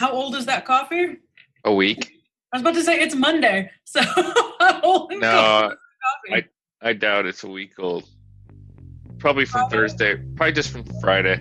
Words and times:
How 0.00 0.12
old 0.12 0.34
is 0.34 0.46
that 0.46 0.64
coffee? 0.64 1.18
A 1.66 1.74
week. 1.74 2.10
I 2.54 2.56
was 2.56 2.62
about 2.62 2.72
to 2.72 2.82
say 2.82 3.02
it's 3.02 3.14
Monday. 3.14 3.70
So 3.84 4.00
how 4.58 4.80
old 4.82 5.12
is 5.12 5.20
No, 5.20 5.74
coffee? 6.30 6.46
I 6.80 6.94
doubt 6.94 7.26
it's 7.26 7.44
a 7.44 7.48
week 7.48 7.72
old. 7.78 8.08
Probably 9.18 9.44
from 9.44 9.60
Probably. 9.60 9.76
Thursday. 9.76 10.16
Probably 10.36 10.52
just 10.54 10.70
from 10.70 10.84
Friday. 11.02 11.38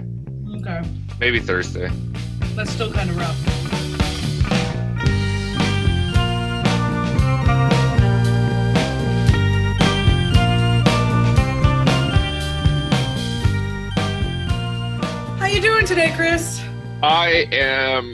Okay. 0.57 0.81
Maybe 1.21 1.39
Thursday. 1.39 1.89
That's 2.57 2.69
still 2.69 2.91
kind 2.91 3.09
of 3.09 3.15
rough. 3.15 3.37
How 15.37 15.45
are 15.45 15.49
you 15.49 15.61
doing 15.61 15.85
today, 15.85 16.11
Chris? 16.13 16.61
I 17.01 17.47
am 17.53 18.13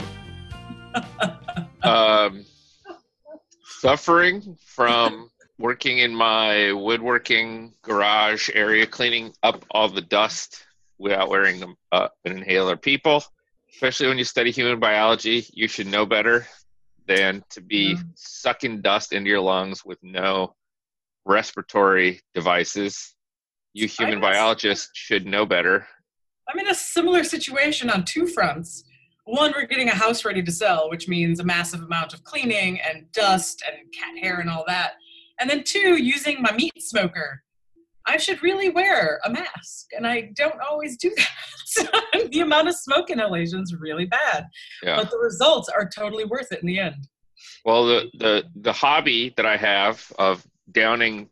um, 1.84 2.46
suffering 3.64 4.58
from 4.66 5.30
working 5.58 6.00
in 6.00 6.14
my 6.14 6.72
woodworking 6.74 7.74
garage 7.82 8.50
area, 8.54 8.86
cleaning 8.86 9.34
up 9.44 9.64
all 9.72 9.88
the 9.88 10.02
dust 10.02 10.66
without 10.98 11.30
wearing 11.30 11.64
um, 11.64 11.76
uh, 11.92 12.08
an 12.26 12.34
inhaler. 12.34 12.76
People, 12.76 13.24
especially 13.74 14.08
when 14.08 14.18
you 14.18 14.24
study 14.24 14.52
human 14.52 14.80
biology, 14.80 15.46
you 15.54 15.68
should 15.68 15.88
know 15.88 16.06
better 16.06 16.48
than 17.08 17.44
to 17.52 17.62
be 17.62 17.98
sucking 18.16 18.82
dust 18.82 19.14
into 19.14 19.30
your 19.30 19.42
lungs 19.42 19.86
with 19.86 20.00
no 20.02 20.54
respiratory 21.26 22.20
devices. 22.34 23.16
You 23.74 23.88
human 23.88 24.20
biologists 24.20 24.90
should 24.94 25.26
know 25.26 25.46
better. 25.46 25.88
I'm 26.48 26.60
in 26.60 26.68
a 26.70 26.76
similar 26.76 27.24
situation 27.24 27.90
on 27.90 28.06
two 28.06 28.28
fronts. 28.28 28.86
One, 29.26 29.54
we're 29.56 29.66
getting 29.66 29.90
a 29.90 29.96
house 29.96 30.24
ready 30.24 30.44
to 30.44 30.52
sell, 30.52 30.90
which 30.90 31.08
means 31.08 31.40
a 31.40 31.44
massive 31.44 31.82
amount 31.82 32.14
of 32.14 32.24
cleaning 32.24 32.80
and 32.82 33.12
dust 33.12 33.64
and 33.68 33.76
cat 33.92 34.16
hair 34.22 34.40
and 34.40 34.50
all 34.50 34.64
that. 34.68 34.94
And 35.40 35.50
then 35.50 35.64
two, 35.64 36.02
using 36.02 36.42
my 36.42 36.52
meat 36.52 36.74
smoker. 36.80 37.42
I 38.08 38.18
should 38.18 38.44
really 38.44 38.70
wear 38.70 39.20
a 39.26 39.32
mask, 39.32 39.88
and 39.98 40.06
I 40.06 40.30
don't 40.36 40.60
always 40.62 40.96
do 40.96 41.12
that. 41.18 42.30
the 42.32 42.42
amount 42.42 42.68
of 42.68 42.76
smoke 42.76 43.10
inhalation 43.10 43.62
is 43.64 43.74
really 43.80 44.06
bad, 44.06 44.46
Yeah. 44.84 44.96
but 44.96 45.10
the 45.10 45.18
results 45.18 45.70
are 45.70 45.90
totally 45.90 46.24
worth 46.24 46.52
it 46.52 46.62
in 46.62 46.68
the 46.68 46.78
end. 46.78 47.08
Well, 47.66 47.88
the 47.88 48.10
the 48.20 48.44
the 48.62 48.74
hobby 48.74 49.34
that 49.38 49.46
I 49.48 49.58
have 49.58 50.06
of 50.20 50.46
downing 50.72 51.30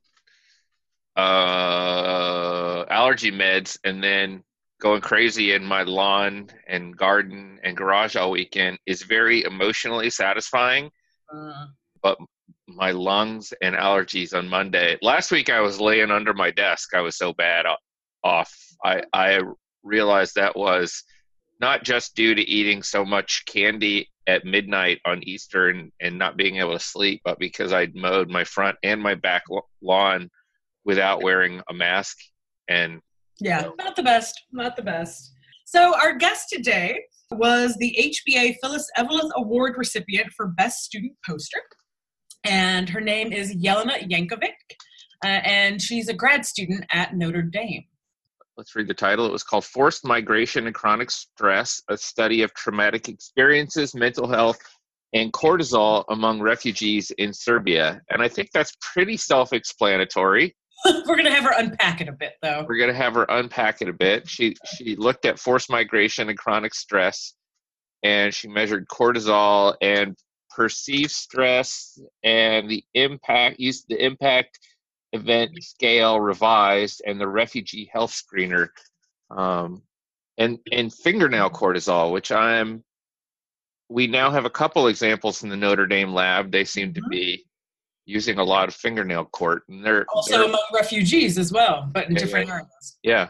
uh, 1.16 2.85
allergy 2.89 3.31
meds 3.31 3.78
and 3.83 4.03
then 4.03 4.44
going 4.84 5.02
crazy 5.02 5.53
in 5.53 5.64
my 5.64 5.81
lawn 5.81 6.50
and 6.67 6.95
garden 6.98 7.58
and 7.64 7.78
garage 7.78 8.17
all 8.17 8.31
weekend 8.31 8.78
is 8.86 9.02
very 9.03 9.44
emotionally 9.45 10.09
satisfying. 10.09 10.92
Uh, 11.34 11.67
But 12.02 12.17
my 12.67 12.92
lungs 12.92 13.53
and 13.62 13.75
allergies 13.75 14.38
on 14.38 14.48
Monday. 14.50 14.98
Last 15.02 15.31
week 15.31 15.50
I 15.50 15.62
was 15.62 15.80
laying 15.80 16.12
under 16.12 16.34
my 16.34 16.52
desk. 16.52 16.94
I 16.94 17.00
was 17.00 17.17
so 17.17 17.34
bad 17.34 17.66
off. 18.25 18.53
I 18.84 19.03
I 19.14 19.40
realized 19.84 20.36
that 20.36 20.56
was 20.56 21.03
not 21.62 21.84
just 21.84 22.16
due 22.16 22.36
to 22.36 22.42
eating 22.42 22.84
so 22.84 23.06
much 23.06 23.44
candy 23.45 24.09
at 24.28 24.44
midnight 24.45 25.00
on 25.06 25.23
Easter 25.23 25.70
and, 25.70 25.92
and 26.02 26.18
not 26.18 26.36
being 26.36 26.58
able 26.58 26.73
to 26.73 26.80
sleep, 26.80 27.22
but 27.23 27.40
because 27.40 27.72
I'd 27.72 27.95
mowed 27.95 28.30
my 28.30 28.44
front 28.44 28.78
and 28.84 29.02
my 29.02 29.16
back 29.16 29.44
lawn 29.81 30.30
without 30.84 31.23
wearing 31.23 31.62
a 31.70 31.73
mask. 31.73 32.18
And 32.68 33.00
Yeah, 33.44 33.61
So- 33.63 33.75
not 33.77 33.95
the 33.95 34.03
best, 34.03 34.41
not 34.52 34.75
the 34.75 34.83
best. 34.83 35.31
So 35.66 35.95
our 35.95 36.16
guest 36.16 36.49
today 36.52 36.99
was 37.31 37.75
the 37.77 37.95
HBA 38.27 38.55
Phyllis 38.61 38.89
Eveleth 38.97 39.31
Award 39.35 39.75
recipient 39.77 40.27
for 40.35 40.47
Best 40.47 40.83
Student 40.83 41.13
Poster, 41.27 41.61
and 42.44 42.89
her 42.89 43.02
name 43.02 43.31
is 43.33 43.55
Yelena 43.55 44.08
Yankovic, 44.09 44.53
uh, 45.23 45.27
and 45.27 45.81
she's 45.81 46.09
a 46.09 46.13
grad 46.13 46.45
student 46.45 46.85
at 46.91 47.16
Notre 47.16 47.41
Dame. 47.41 47.84
let's 48.56 48.75
read 48.75 48.88
the 48.88 48.94
title. 48.94 49.25
It 49.25 49.31
was 49.31 49.44
called 49.44 49.66
Forced 49.66 50.06
Migration 50.06 50.68
and 50.68 50.75
Chronic 50.75 51.09
Stress, 51.09 51.81
a 51.89 51.97
study 51.97 52.44
of 52.44 52.53
traumatic 52.53 53.09
experiences, 53.09 53.95
mental 53.95 54.28
health, 54.28 54.59
and 55.13 55.34
cortisol 55.34 56.03
among 56.09 56.39
refugees 56.39 57.09
in 57.18 57.34
Serbia. 57.34 58.00
And 58.12 58.22
I 58.22 58.28
think 58.28 58.50
that's 58.53 58.73
pretty 58.94 59.18
self 59.18 59.53
explanatory. 59.53 60.56
We're 61.07 61.16
gonna 61.16 61.31
have 61.31 61.44
her 61.44 61.53
unpack 61.57 62.01
it 62.01 62.09
a 62.09 62.11
bit, 62.13 62.34
though. 62.41 62.66
We're 62.67 62.78
going 62.78 62.89
to 62.91 62.95
have 62.95 63.13
her 63.16 63.25
unpack 63.29 63.81
it 63.81 63.88
a 63.89 63.94
bit. 63.94 64.29
She, 64.29 64.56
she 64.75 64.95
looked 64.95 65.25
at 65.25 65.39
forced 65.39 65.69
migration 65.69 66.29
and 66.29 66.38
chronic 66.38 66.73
stress, 66.73 67.34
and 68.03 68.34
she 68.34 68.47
measured 68.50 68.88
cortisol 68.88 69.75
and 69.81 70.17
perceived 70.50 71.12
stress 71.12 72.00
and 72.23 72.69
the 72.69 72.83
impact, 72.94 73.59
used 73.59 73.85
the 73.88 74.03
impact 74.03 74.59
event 75.13 75.51
scale 75.63 76.19
revised 76.19 77.01
and 77.06 77.19
the 77.22 77.28
refugee 77.28 77.89
health 77.94 78.12
screener 78.12 78.67
um, 79.29 79.81
and 80.39 80.57
and 80.72 80.91
fingernail 80.91 81.51
cortisol 81.51 82.12
which 82.12 82.31
i'm 82.31 82.83
we 83.89 84.07
now 84.07 84.31
have 84.31 84.45
a 84.45 84.50
couple 84.50 84.88
examples 84.88 85.44
in 85.44 85.50
the 85.50 85.56
notre 85.56 85.85
dame 85.85 86.13
lab 86.13 86.51
they 86.51 86.66
seem 86.66 86.95
to 86.95 87.01
Mhm. 87.01 87.09
be 87.12 87.45
using 88.06 88.38
a 88.38 88.44
lot 88.44 88.68
of 88.68 88.75
fingernail 88.75 89.25
cort 89.25 89.64
and 89.69 89.84
they're, 89.86 90.06
Also 90.14 90.38
they're 90.38 90.46
among 90.47 90.62
refugees 90.74 91.38
as 91.38 91.52
well, 91.52 91.90
but 91.94 92.08
in 92.09 92.14
Yeah, 92.16 92.19
different 92.19 92.47
yeah. 92.47 92.53
areas. 92.53 92.97
yeah 93.03 93.30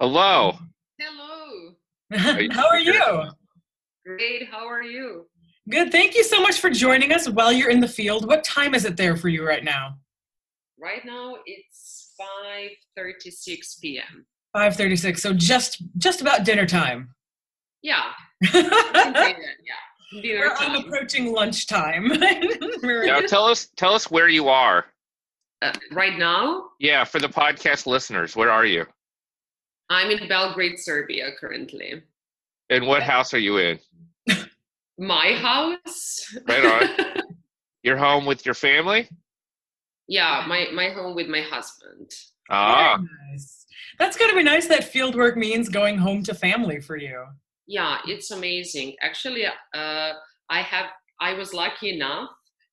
hello 0.00 0.56
Hello. 1.00 1.74
How 2.50 2.66
are 2.68 2.78
you? 2.80 3.22
Great. 4.04 4.48
How 4.50 4.66
are 4.66 4.82
you? 4.82 5.26
Good. 5.70 5.92
Thank 5.92 6.16
you 6.16 6.24
so 6.24 6.40
much 6.42 6.58
for 6.58 6.70
joining 6.70 7.12
us 7.12 7.28
while 7.28 7.52
you're 7.52 7.70
in 7.70 7.78
the 7.78 7.86
field. 7.86 8.26
What 8.26 8.42
time 8.42 8.74
is 8.74 8.84
it 8.84 8.96
there 8.96 9.16
for 9.16 9.28
you 9.28 9.46
right 9.46 9.62
now? 9.62 9.96
Right 10.80 11.04
now 11.04 11.36
it's 11.46 12.14
5:36 12.98 13.80
p.m. 13.80 14.26
5:36. 14.56 15.20
So 15.20 15.32
just 15.32 15.84
just 15.98 16.20
about 16.20 16.44
dinner 16.44 16.66
time. 16.66 17.10
Yeah. 17.82 18.02
you 18.40 18.48
can 18.50 18.64
say 18.64 19.34
that, 19.34 19.56
yeah. 19.64 20.20
Dinner 20.22 20.48
We're 20.58 20.66
on 20.66 20.76
approaching 20.84 21.32
lunchtime. 21.32 22.10
We're- 22.82 23.06
now 23.06 23.20
tell 23.20 23.44
us 23.46 23.68
tell 23.76 23.94
us 23.94 24.10
where 24.10 24.28
you 24.28 24.48
are 24.48 24.86
Uh, 25.62 25.72
right 25.92 26.18
now 26.18 26.70
yeah 26.78 27.04
for 27.04 27.18
the 27.20 27.28
podcast 27.28 27.86
listeners 27.86 28.36
where 28.36 28.50
are 28.50 28.66
you 28.66 28.86
I'm 29.90 30.10
in 30.10 30.28
Belgrade, 30.28 30.78
Serbia 30.78 31.30
currently. 31.40 32.02
and 32.70 32.86
what 32.86 33.02
house 33.02 33.32
are 33.34 33.38
you 33.38 33.56
in 33.58 33.78
My 34.98 35.32
house. 35.32 36.36
Right 36.46 36.64
on. 36.64 37.22
you're 37.84 37.96
home 37.96 38.26
with 38.26 38.44
your 38.44 38.54
family 38.54 39.08
yeah, 40.10 40.42
my 40.48 40.68
my 40.72 40.88
home 40.88 41.14
with 41.14 41.28
my 41.28 41.42
husband. 41.42 42.10
ah 42.50 42.96
Very 42.96 43.08
nice. 43.32 43.66
That's 43.98 44.16
got 44.16 44.28
to 44.30 44.36
be 44.36 44.42
nice 44.42 44.66
that 44.68 44.84
field 44.84 45.14
work 45.14 45.36
means 45.36 45.68
going 45.68 45.98
home 45.98 46.22
to 46.22 46.34
family 46.34 46.80
for 46.80 46.96
you. 46.96 47.26
Yeah, 47.66 47.98
it's 48.06 48.30
amazing. 48.30 48.94
Actually, 49.02 49.44
uh, 49.46 50.12
I 50.48 50.60
have 50.62 50.86
I 51.20 51.34
was 51.34 51.52
lucky 51.52 51.90
enough 51.96 52.30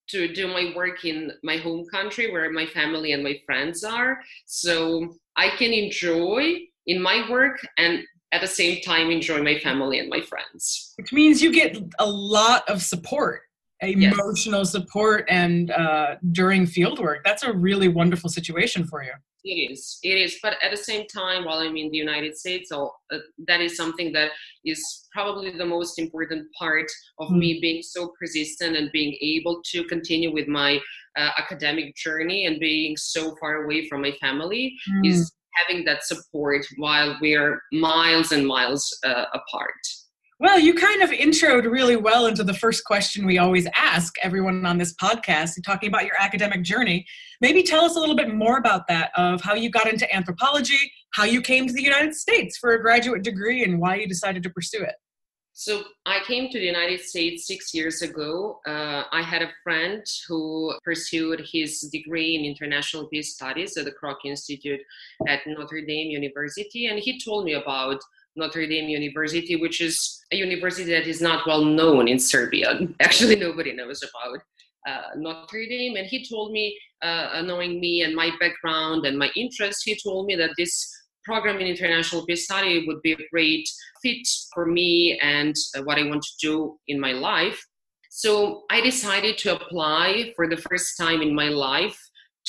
to 0.10 0.32
do 0.34 0.48
my 0.48 0.74
work 0.76 1.06
in 1.06 1.32
my 1.44 1.58
home 1.58 1.86
country 1.92 2.32
where 2.32 2.50
my 2.52 2.66
family 2.66 3.12
and 3.12 3.24
my 3.24 3.40
friends 3.46 3.84
are. 3.84 4.20
So 4.46 5.16
I 5.36 5.50
can 5.50 5.72
enjoy 5.72 6.60
in 6.88 7.02
my 7.02 7.30
work 7.30 7.66
and 7.78 8.04
at 8.32 8.42
the 8.42 8.48
same 8.48 8.82
time 8.82 9.10
enjoy 9.10 9.42
my 9.42 9.58
family 9.60 10.00
and 10.00 10.10
my 10.10 10.22
friends. 10.22 10.94
Which 10.98 11.14
means 11.14 11.42
you 11.42 11.54
get 11.54 11.78
a 12.00 12.06
lot 12.06 12.68
of 12.70 12.82
support, 12.82 13.42
Yes. 13.82 14.14
emotional 14.14 14.66
support, 14.66 15.26
and 15.30 15.72
uh, 15.72 16.16
during 16.32 16.66
field 16.66 17.00
work. 17.00 17.20
That's 17.26 17.44
a 17.44 17.54
really 17.54 17.88
wonderful 17.88 18.30
situation 18.30 18.86
for 18.88 19.04
you. 19.04 19.12
It 19.48 19.72
is, 19.72 20.00
it 20.02 20.18
is. 20.18 20.38
But 20.42 20.54
at 20.64 20.72
the 20.72 20.78
same 20.78 21.06
time, 21.08 21.46
while 21.46 21.60
I'm 21.60 21.78
in 21.78 21.92
the 21.92 21.98
United 21.98 22.36
States, 22.36 22.70
so, 22.70 22.92
uh, 23.14 23.18
that 23.48 23.62
is 23.62 23.78
something 23.78 24.12
that 24.14 24.32
is 24.66 25.08
probably 25.14 25.56
the 25.56 25.66
most 25.66 26.00
important 26.00 26.48
part 26.58 26.90
of 27.20 27.30
Mm. 27.30 27.38
me 27.38 27.60
being 27.62 27.84
so 27.84 28.12
persistent 28.20 28.76
and 28.76 28.92
being 28.92 29.16
able 29.22 29.62
to 29.72 29.84
continue 29.84 30.32
with 30.34 30.48
my 30.48 30.80
uh, 31.18 31.30
academic 31.38 31.96
journey 31.96 32.46
and 32.48 32.60
being 32.60 32.98
so 32.98 33.36
far 33.40 33.64
away 33.64 33.88
from 33.88 34.02
my 34.02 34.12
family 34.20 34.74
Hmm. 34.88 35.06
is 35.06 35.32
having 35.58 35.86
that 35.86 36.04
support 36.04 36.66
while 36.78 37.16
we're 37.22 37.62
miles 37.72 38.32
and 38.32 38.46
miles 38.48 38.84
uh, 39.06 39.26
apart. 39.34 39.80
Well, 40.38 40.60
you 40.60 40.74
kind 40.74 41.02
of 41.02 41.12
introed 41.12 41.64
really 41.64 41.96
well 41.96 42.26
into 42.26 42.44
the 42.44 42.54
first 42.54 42.84
question 42.84 43.26
we 43.26 43.38
always 43.38 43.68
ask 43.74 44.14
everyone 44.22 44.66
on 44.66 44.78
this 44.78 44.94
podcast, 44.96 45.52
talking 45.66 45.88
about 45.88 46.04
your 46.04 46.20
academic 46.20 46.62
journey. 46.62 47.06
Maybe 47.40 47.64
tell 47.64 47.86
us 47.86 47.96
a 47.96 48.00
little 48.02 48.18
bit 48.18 48.36
more 48.36 48.58
about 48.58 48.86
that 48.90 49.12
of 49.16 49.40
how 49.40 49.54
you 49.54 49.70
got 49.70 49.88
into 49.88 50.14
anthropology, 50.14 50.92
how 51.14 51.24
you 51.24 51.42
came 51.42 51.68
to 51.68 51.74
the 51.74 51.82
United 51.82 52.14
States 52.14 52.58
for 52.58 52.74
a 52.74 52.82
graduate 52.82 53.24
degree, 53.24 53.64
and 53.64 53.80
why 53.80 53.96
you 53.96 54.10
decided 54.10 54.44
to 54.44 54.50
pursue 54.50 54.82
it. 54.82 54.96
So 55.54 55.84
I 56.06 56.20
came 56.28 56.50
to 56.50 56.60
the 56.60 56.66
United 56.66 57.00
States 57.00 57.48
six 57.48 57.74
years 57.74 58.02
ago. 58.02 58.60
Uh, 58.68 59.04
I 59.14 59.22
had 59.22 59.42
a 59.42 59.54
friend 59.64 60.04
who 60.28 60.74
pursued 60.84 61.48
his 61.50 61.80
degree 61.94 62.36
in 62.36 62.44
international 62.44 63.08
peace 63.08 63.36
studies 63.36 63.78
at 63.78 63.86
the 63.86 63.94
Kroc 63.94 64.18
Institute 64.26 64.82
at 65.30 65.48
Notre 65.48 65.80
Dame 65.80 66.12
University, 66.12 66.88
and 66.88 67.00
he 67.00 67.22
told 67.22 67.46
me 67.46 67.54
about 67.54 68.02
Notre 68.36 68.68
Dame 68.68 68.90
University, 68.90 69.56
which 69.56 69.82
is 69.82 70.20
a 70.32 70.36
university 70.36 70.92
that 70.92 71.08
is 71.08 71.22
not 71.22 71.46
well 71.48 71.64
known 71.64 72.08
in 72.08 72.20
Serbia. 72.20 72.80
Actually, 73.00 73.36
nobody 73.36 73.74
knows 73.74 74.02
about 74.04 74.40
uh, 74.88 75.16
Notre 75.16 75.66
Dame. 75.66 75.96
And 75.96 76.08
he 76.08 76.28
told 76.28 76.52
me, 76.52 76.78
uh, 77.02 77.42
knowing 77.46 77.80
me 77.80 78.02
and 78.02 78.16
my 78.16 78.32
background 78.40 79.06
and 79.06 79.18
my 79.18 79.30
interests, 79.36 79.84
he 79.84 79.98
told 80.02 80.26
me 80.26 80.36
that 80.36 80.52
this 80.58 80.92
program 81.24 81.58
in 81.58 81.68
international 81.68 82.26
peace 82.26 82.46
study 82.46 82.86
would 82.88 83.02
be 83.02 83.14
a 83.14 83.28
great 83.32 83.68
fit 84.02 84.28
for 84.54 84.66
me 84.66 85.20
and 85.22 85.56
uh, 85.76 85.82
what 85.84 85.98
I 85.98 86.04
want 86.04 86.22
to 86.24 86.32
do 86.40 86.78
in 86.88 87.00
my 87.00 87.14
life. 87.14 87.64
So 88.10 88.64
I 88.70 88.80
decided 88.80 89.38
to 89.40 89.56
apply 89.56 90.34
for 90.36 90.48
the 90.48 90.58
first 90.58 90.98
time 90.98 91.22
in 91.22 91.36
my 91.36 91.50
life 91.50 92.00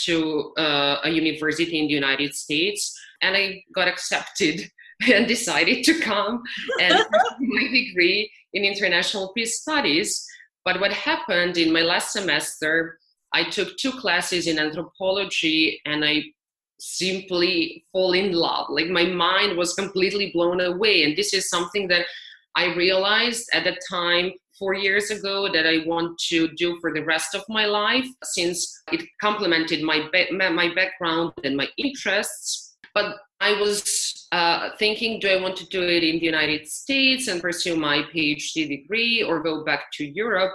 to 0.05 0.53
uh, 0.59 0.99
a 1.05 1.11
university 1.11 1.79
in 1.79 1.87
the 1.87 1.94
United 1.94 2.35
States, 2.35 2.94
and 3.23 3.35
I 3.37 3.65
got 3.75 3.88
accepted 3.88 4.61
and 5.12 5.26
decided 5.26 5.84
to 5.84 6.00
come 6.00 6.43
and 6.81 6.94
my 7.40 7.69
degree 7.69 8.31
in 8.54 8.64
international 8.64 9.32
peace 9.34 9.60
studies. 9.60 10.25
But 10.64 10.81
what 10.81 10.93
happened 10.93 11.58
in 11.58 11.72
my 11.72 11.82
last 11.82 12.12
semester, 12.12 12.98
I 13.32 13.44
took 13.44 13.76
two 13.76 13.93
classes 13.93 14.46
in 14.46 14.58
anthropology 14.58 15.81
and 15.84 16.04
I 16.04 16.25
simply 16.78 17.84
fall 17.93 18.12
in 18.12 18.32
love. 18.32 18.66
Like 18.69 18.88
my 18.88 19.04
mind 19.04 19.56
was 19.56 19.75
completely 19.75 20.31
blown 20.32 20.60
away. 20.60 21.04
And 21.04 21.16
this 21.16 21.32
is 21.32 21.49
something 21.49 21.88
that 21.88 22.06
I 22.54 22.75
realized 22.75 23.49
at 23.52 23.64
the 23.64 23.76
time 23.88 24.32
four 24.58 24.75
years 24.75 25.10
ago 25.10 25.52
that 25.52 25.66
I 25.66 25.87
want 25.87 26.19
to 26.28 26.49
do 26.56 26.78
for 26.81 26.92
the 26.92 27.04
rest 27.04 27.34
of 27.34 27.44
my 27.49 27.66
life 27.66 28.06
since 28.22 28.82
it 28.90 29.06
complemented 29.20 29.82
my, 29.82 30.08
my 30.31 30.75
background 30.75 31.32
and 31.44 31.56
my 31.56 31.69
interests. 31.76 32.76
But 32.94 33.16
I 33.40 33.60
was 33.60 34.06
uh, 34.37 34.69
thinking, 34.79 35.19
do 35.19 35.31
I 35.31 35.41
want 35.41 35.56
to 35.56 35.67
do 35.69 35.83
it 35.83 36.05
in 36.05 36.19
the 36.19 36.27
United 36.27 36.69
States 36.69 37.27
and 37.27 37.41
pursue 37.41 37.75
my 37.75 38.03
PhD 38.12 38.69
degree 38.69 39.23
or 39.23 39.43
go 39.43 39.65
back 39.65 39.85
to 39.94 40.05
Europe? 40.05 40.53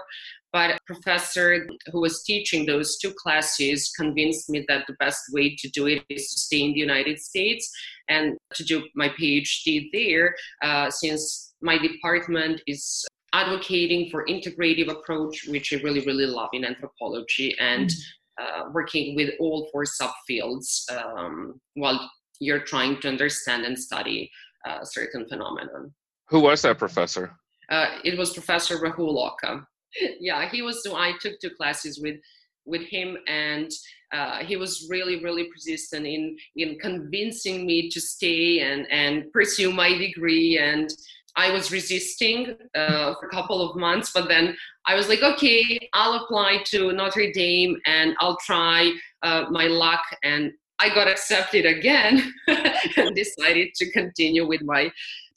But 0.53 0.69
a 0.71 0.77
professor 0.85 1.67
who 1.91 2.01
was 2.01 2.21
teaching 2.21 2.65
those 2.65 2.99
two 2.99 3.11
classes 3.23 3.91
convinced 3.97 4.51
me 4.51 4.65
that 4.67 4.85
the 4.85 4.93
best 4.99 5.21
way 5.31 5.55
to 5.55 5.67
do 5.69 5.87
it 5.87 6.03
is 6.09 6.29
to 6.29 6.39
stay 6.39 6.61
in 6.61 6.73
the 6.73 6.79
United 6.79 7.17
States 7.19 7.71
and 8.07 8.37
to 8.53 8.63
do 8.63 8.83
my 8.93 9.09
PhD 9.09 9.89
there, 9.91 10.35
uh, 10.61 10.91
since 10.91 11.55
my 11.61 11.79
department 11.79 12.61
is 12.67 13.03
advocating 13.33 14.11
for 14.11 14.27
integrative 14.27 14.89
approach, 14.89 15.47
which 15.47 15.73
I 15.73 15.77
really, 15.77 16.01
really 16.01 16.27
love 16.27 16.49
in 16.53 16.65
anthropology, 16.65 17.55
and 17.57 17.89
mm-hmm. 17.89 18.43
uh, 18.43 18.71
working 18.73 19.15
with 19.15 19.29
all 19.39 19.69
four 19.71 19.85
subfields 19.85 20.69
um, 20.91 21.59
while 21.73 22.11
you're 22.41 22.65
trying 22.73 22.99
to 23.01 23.07
understand 23.07 23.63
and 23.63 23.77
study 23.77 24.29
a 24.65 24.69
uh, 24.69 24.83
certain 24.83 25.25
phenomenon. 25.29 25.93
Who 26.29 26.41
was 26.41 26.61
that 26.63 26.77
professor? 26.77 27.31
Uh, 27.69 27.99
it 28.03 28.17
was 28.17 28.33
Professor 28.33 28.77
Rahul 28.77 29.17
Oka. 29.17 29.65
yeah, 30.19 30.49
he 30.49 30.61
was. 30.61 30.83
So 30.83 30.95
I 30.95 31.13
took 31.21 31.39
two 31.39 31.51
classes 31.51 31.99
with 32.01 32.17
with 32.65 32.81
him, 32.81 33.17
and 33.27 33.71
uh, 34.13 34.43
he 34.43 34.55
was 34.55 34.87
really, 34.89 35.23
really 35.23 35.45
persistent 35.45 36.05
in 36.05 36.35
in 36.55 36.77
convincing 36.79 37.65
me 37.65 37.89
to 37.89 38.01
stay 38.01 38.59
and 38.59 38.85
and 38.91 39.31
pursue 39.31 39.71
my 39.71 39.89
degree 39.97 40.57
and 40.57 40.89
I 41.35 41.51
was 41.51 41.71
resisting 41.71 42.55
uh, 42.75 43.13
for 43.19 43.27
a 43.27 43.29
couple 43.29 43.67
of 43.67 43.77
months, 43.77 44.11
but 44.13 44.27
then 44.27 44.55
I 44.85 44.95
was 44.95 45.07
like, 45.07 45.21
okay, 45.21 45.79
I'll 45.93 46.23
apply 46.23 46.63
to 46.67 46.91
Notre 46.91 47.31
Dame 47.31 47.77
and 47.85 48.15
I'll 48.19 48.37
try 48.37 48.91
uh, 49.23 49.45
my 49.49 49.67
luck. 49.67 50.01
And 50.23 50.51
I 50.81 50.89
got 50.89 51.07
accepted 51.07 51.65
again 51.65 52.33
and 52.47 53.15
decided 53.15 53.75
to 53.75 53.91
continue 53.91 54.47
with 54.47 54.63
my 54.63 54.91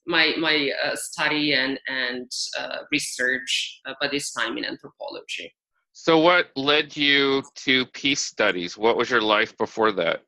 my 0.06 0.34
my 0.38 0.70
uh, 0.84 0.96
study 0.96 1.54
and 1.54 1.78
and 1.86 2.30
uh, 2.58 2.78
research, 2.90 3.80
uh, 3.86 3.94
but 4.00 4.10
this 4.10 4.32
time 4.32 4.56
in 4.58 4.64
anthropology. 4.64 5.54
So, 5.92 6.18
what 6.18 6.48
led 6.56 6.96
you 6.96 7.42
to 7.66 7.86
peace 7.86 8.22
studies? 8.22 8.76
What 8.76 8.96
was 8.96 9.10
your 9.10 9.22
life 9.22 9.56
before 9.56 9.92
that? 9.92 10.22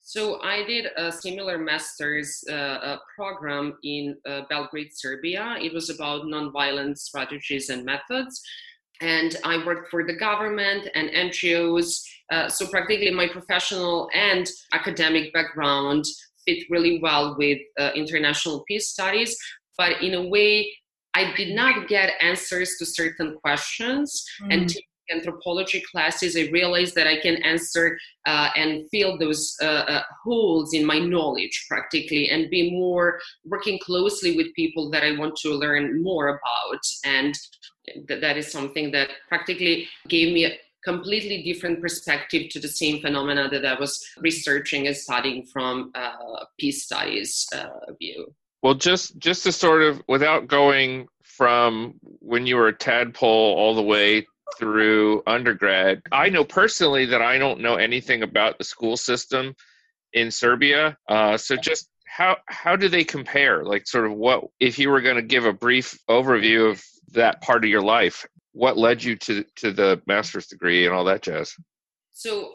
So 0.00 0.40
I 0.40 0.64
did 0.64 0.86
a 0.96 1.12
similar 1.12 1.58
master's 1.58 2.42
uh, 2.50 2.96
program 3.14 3.76
in 3.84 4.16
uh, 4.26 4.40
Belgrade, 4.48 4.88
Serbia. 4.94 5.58
It 5.60 5.74
was 5.74 5.90
about 5.90 6.22
nonviolent 6.22 6.96
strategies 6.96 7.68
and 7.68 7.84
methods. 7.84 8.40
And 9.00 9.36
I 9.44 9.64
worked 9.64 9.90
for 9.90 10.04
the 10.04 10.14
government 10.14 10.88
and 10.94 11.10
NGOs. 11.10 12.02
Uh, 12.32 12.48
so 12.48 12.66
practically 12.66 13.10
my 13.10 13.28
professional 13.28 14.08
and 14.14 14.48
academic 14.72 15.32
background 15.32 16.04
fit 16.44 16.64
really 16.70 16.98
well 17.00 17.36
with 17.38 17.58
uh, 17.78 17.90
international 17.94 18.64
peace 18.66 18.88
studies. 18.88 19.36
But 19.76 20.02
in 20.02 20.14
a 20.14 20.28
way, 20.28 20.72
I 21.14 21.32
did 21.36 21.54
not 21.54 21.88
get 21.88 22.12
answers 22.20 22.76
to 22.78 22.86
certain 22.86 23.36
questions 23.42 24.24
mm. 24.42 24.54
and 24.54 24.74
anthropology 25.10 25.82
classes, 25.90 26.36
I 26.36 26.50
realized 26.50 26.94
that 26.94 27.06
I 27.06 27.20
can 27.20 27.36
answer 27.42 27.98
uh, 28.26 28.50
and 28.56 28.88
fill 28.90 29.18
those 29.18 29.56
uh, 29.62 29.84
uh, 29.88 30.02
holes 30.24 30.74
in 30.74 30.84
my 30.84 30.98
knowledge 30.98 31.66
practically 31.68 32.28
and 32.30 32.50
be 32.50 32.70
more 32.70 33.18
working 33.44 33.78
closely 33.78 34.36
with 34.36 34.54
people 34.54 34.90
that 34.90 35.04
I 35.04 35.18
want 35.18 35.36
to 35.42 35.50
learn 35.50 36.02
more 36.02 36.28
about. 36.28 36.80
And 37.04 37.34
th- 38.08 38.20
that 38.20 38.36
is 38.36 38.50
something 38.50 38.90
that 38.92 39.10
practically 39.28 39.88
gave 40.08 40.32
me 40.32 40.44
a 40.46 40.58
completely 40.84 41.42
different 41.42 41.80
perspective 41.80 42.48
to 42.50 42.60
the 42.60 42.68
same 42.68 43.00
phenomena 43.00 43.48
that 43.50 43.66
I 43.66 43.78
was 43.78 44.04
researching 44.18 44.86
and 44.86 44.96
studying 44.96 45.44
from 45.44 45.90
uh, 45.94 46.44
peace 46.58 46.84
studies 46.84 47.46
uh, 47.54 47.92
view. 47.98 48.32
Well, 48.62 48.74
just 48.74 49.18
just 49.18 49.44
to 49.44 49.52
sort 49.52 49.82
of 49.82 50.02
without 50.08 50.48
going 50.48 51.08
from 51.22 51.94
when 52.20 52.46
you 52.46 52.56
were 52.56 52.68
a 52.68 52.72
tadpole 52.72 53.54
all 53.56 53.74
the 53.74 53.82
way 53.82 54.26
through 54.56 55.22
undergrad. 55.26 56.02
I 56.12 56.28
know 56.28 56.44
personally 56.44 57.06
that 57.06 57.22
I 57.22 57.38
don't 57.38 57.60
know 57.60 57.76
anything 57.76 58.22
about 58.22 58.58
the 58.58 58.64
school 58.64 58.96
system 58.96 59.54
in 60.12 60.30
Serbia. 60.30 60.96
Uh, 61.08 61.36
so 61.36 61.56
just 61.56 61.88
how 62.06 62.36
how 62.46 62.76
do 62.76 62.88
they 62.88 63.04
compare? 63.04 63.64
Like, 63.64 63.86
sort 63.86 64.06
of 64.06 64.12
what 64.12 64.44
if 64.60 64.78
you 64.78 64.90
were 64.90 65.00
going 65.00 65.16
to 65.16 65.22
give 65.22 65.44
a 65.44 65.52
brief 65.52 65.98
overview 66.08 66.70
of 66.70 66.82
that 67.12 67.40
part 67.42 67.64
of 67.64 67.70
your 67.70 67.82
life? 67.82 68.26
What 68.52 68.78
led 68.78 69.02
you 69.02 69.16
to 69.16 69.44
to 69.56 69.72
the 69.72 70.00
master's 70.06 70.46
degree 70.46 70.86
and 70.86 70.94
all 70.94 71.04
that 71.04 71.22
jazz? 71.22 71.54
So, 72.10 72.52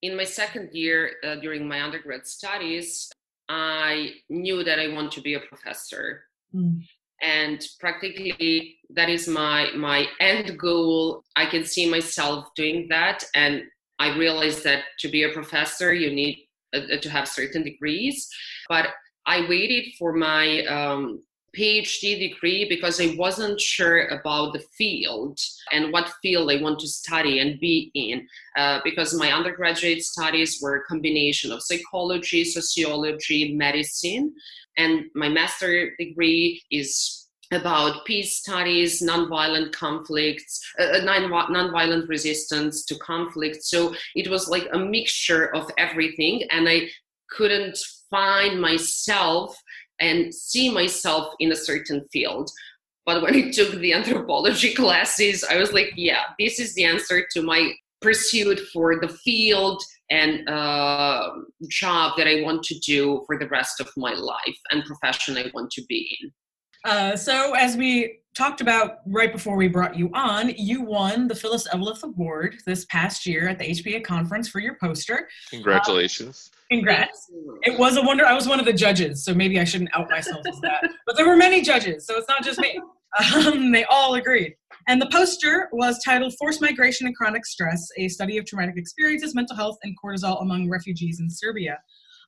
in 0.00 0.16
my 0.16 0.24
second 0.24 0.70
year 0.72 1.12
uh, 1.24 1.36
during 1.36 1.68
my 1.68 1.82
undergrad 1.82 2.26
studies, 2.26 3.10
I 3.48 4.14
knew 4.28 4.64
that 4.64 4.78
I 4.78 4.88
want 4.88 5.12
to 5.12 5.20
be 5.20 5.34
a 5.34 5.40
professor. 5.40 6.24
Mm 6.54 6.82
and 7.22 7.64
practically 7.80 8.78
that 8.90 9.08
is 9.08 9.28
my 9.28 9.70
my 9.74 10.06
end 10.20 10.58
goal. 10.58 11.22
I 11.36 11.46
can 11.46 11.64
see 11.64 11.88
myself 11.88 12.48
doing 12.54 12.86
that. 12.90 13.24
And 13.34 13.62
i 13.98 14.16
realized 14.16 14.64
that 14.64 14.84
to 14.98 15.08
be 15.08 15.22
a 15.22 15.32
professor 15.32 15.94
you 15.94 16.10
need 16.10 16.48
uh, 16.74 16.96
to 17.00 17.08
have 17.10 17.28
certain 17.28 17.62
degrees. 17.62 18.28
But 18.68 18.88
i 19.26 19.46
waited 19.48 19.84
for 19.98 20.12
my 20.12 20.64
um, 20.66 21.22
phd 21.56 22.18
degree 22.18 22.66
because 22.68 23.00
i 23.00 23.14
wasn't 23.16 23.60
sure 23.60 24.06
about 24.08 24.52
the 24.52 24.64
field 24.76 25.38
and 25.72 25.92
what 25.92 26.12
field 26.22 26.50
i 26.50 26.60
want 26.60 26.78
to 26.78 26.88
study 26.88 27.40
and 27.40 27.60
be 27.60 27.90
in 27.94 28.26
uh, 28.56 28.80
because 28.84 29.14
my 29.14 29.32
undergraduate 29.32 30.02
studies 30.02 30.60
were 30.62 30.76
a 30.76 30.84
combination 30.84 31.52
of 31.52 31.62
psychology 31.62 32.44
sociology 32.44 33.54
medicine 33.54 34.32
and 34.78 35.04
my 35.14 35.28
master 35.28 35.94
degree 35.98 36.62
is 36.70 37.22
about 37.52 38.04
peace 38.06 38.38
studies, 38.38 39.02
nonviolent 39.02 39.72
conflicts, 39.72 40.60
uh, 40.78 40.84
uh 40.84 41.00
nonviolent 41.00 42.08
resistance 42.08 42.84
to 42.86 42.96
conflict. 42.96 43.62
So 43.62 43.94
it 44.14 44.28
was 44.28 44.48
like 44.48 44.68
a 44.72 44.78
mixture 44.78 45.54
of 45.54 45.70
everything, 45.78 46.44
and 46.50 46.68
I 46.68 46.88
couldn't 47.30 47.78
find 48.10 48.60
myself 48.60 49.56
and 50.02 50.34
see 50.34 50.68
myself 50.70 51.32
in 51.38 51.52
a 51.52 51.56
certain 51.56 52.04
field. 52.12 52.50
But 53.06 53.22
when 53.22 53.34
I 53.34 53.50
took 53.50 53.72
the 53.72 53.92
anthropology 53.92 54.74
classes, 54.82 55.44
I 55.44 55.56
was 55.56 55.72
like, 55.72 55.92
yeah, 55.96 56.22
this 56.38 56.60
is 56.60 56.74
the 56.74 56.84
answer 56.84 57.26
to 57.32 57.42
my 57.42 57.72
pursuit 58.00 58.60
for 58.72 59.00
the 59.00 59.08
field 59.08 59.82
and 60.10 60.48
uh, 60.48 61.30
job 61.68 62.18
that 62.18 62.26
I 62.26 62.42
want 62.42 62.64
to 62.64 62.78
do 62.80 63.22
for 63.26 63.38
the 63.38 63.48
rest 63.48 63.80
of 63.80 63.88
my 63.96 64.12
life 64.12 64.58
and 64.70 64.84
profession 64.84 65.38
I 65.38 65.50
want 65.54 65.70
to 65.72 65.84
be 65.88 66.18
in. 66.20 66.32
Uh, 66.84 67.16
so, 67.16 67.54
as 67.54 67.76
we 67.76 68.18
talked 68.36 68.60
about 68.60 68.98
right 69.06 69.32
before 69.32 69.56
we 69.56 69.68
brought 69.68 69.96
you 69.96 70.10
on, 70.14 70.50
you 70.56 70.82
won 70.82 71.28
the 71.28 71.34
Phyllis 71.34 71.68
Eveleth 71.68 72.02
Award 72.02 72.56
this 72.66 72.84
past 72.86 73.24
year 73.24 73.48
at 73.48 73.58
the 73.58 73.66
HBA 73.66 74.04
conference 74.04 74.48
for 74.48 74.58
your 74.58 74.76
poster. 74.80 75.28
Congratulations. 75.50 76.50
Uh, 76.54 76.58
congrats. 76.72 77.30
It 77.62 77.78
was 77.78 77.96
a 77.96 78.02
wonder. 78.02 78.24
I 78.24 78.34
was 78.34 78.48
one 78.48 78.58
of 78.58 78.66
the 78.66 78.72
judges, 78.72 79.24
so 79.24 79.34
maybe 79.34 79.60
I 79.60 79.64
shouldn't 79.64 79.90
out 79.94 80.10
myself 80.10 80.40
as 80.48 80.60
that. 80.60 80.88
But 81.06 81.16
there 81.16 81.26
were 81.26 81.36
many 81.36 81.62
judges, 81.62 82.06
so 82.06 82.16
it's 82.16 82.28
not 82.28 82.42
just 82.42 82.58
me. 82.58 82.80
Um, 83.34 83.72
they 83.72 83.84
all 83.84 84.14
agreed. 84.14 84.54
And 84.88 85.00
the 85.00 85.08
poster 85.12 85.68
was 85.72 86.02
titled 86.02 86.32
Forced 86.38 86.62
Migration 86.62 87.06
and 87.06 87.14
Chronic 87.14 87.44
Stress 87.44 87.86
A 87.98 88.08
Study 88.08 88.38
of 88.38 88.46
Traumatic 88.46 88.76
Experiences, 88.78 89.34
Mental 89.34 89.54
Health, 89.54 89.76
and 89.82 89.94
Cortisol 90.02 90.40
Among 90.40 90.70
Refugees 90.70 91.20
in 91.20 91.28
Serbia. 91.28 91.78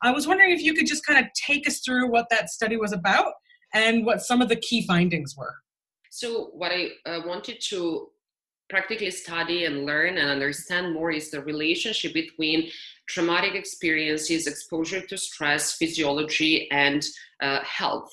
I 0.03 0.11
was 0.11 0.27
wondering 0.27 0.51
if 0.51 0.61
you 0.61 0.75
could 0.75 0.87
just 0.87 1.07
kind 1.07 1.25
of 1.25 1.33
take 1.33 1.67
us 1.67 1.81
through 1.81 2.11
what 2.11 2.27
that 2.31 2.51
study 2.51 2.77
was 2.77 2.93
about 2.93 3.33
and 3.73 4.05
what 4.05 4.21
some 4.21 4.43
of 4.43 4.51
the 4.51 4.57
key 4.57 4.87
findings 4.87 5.35
were. 5.37 5.55
So, 6.11 6.51
what 6.53 6.71
I 6.71 6.91
uh, 7.07 7.23
wanted 7.25 7.61
to 7.71 8.09
practically 8.69 9.11
study 9.11 9.65
and 9.65 9.85
learn 9.85 10.19
and 10.19 10.31
understand 10.31 10.95
more 10.95 11.11
is 11.11 11.31
the 11.31 11.43
relationship 11.43 12.15
between 12.15 12.71
traumatic 13.07 13.55
experiences, 13.55 14.47
exposure 14.47 15.05
to 15.07 15.17
stress, 15.17 15.75
physiology, 15.75 16.71
and 16.71 17.05
uh, 17.43 17.61
health. 17.63 18.11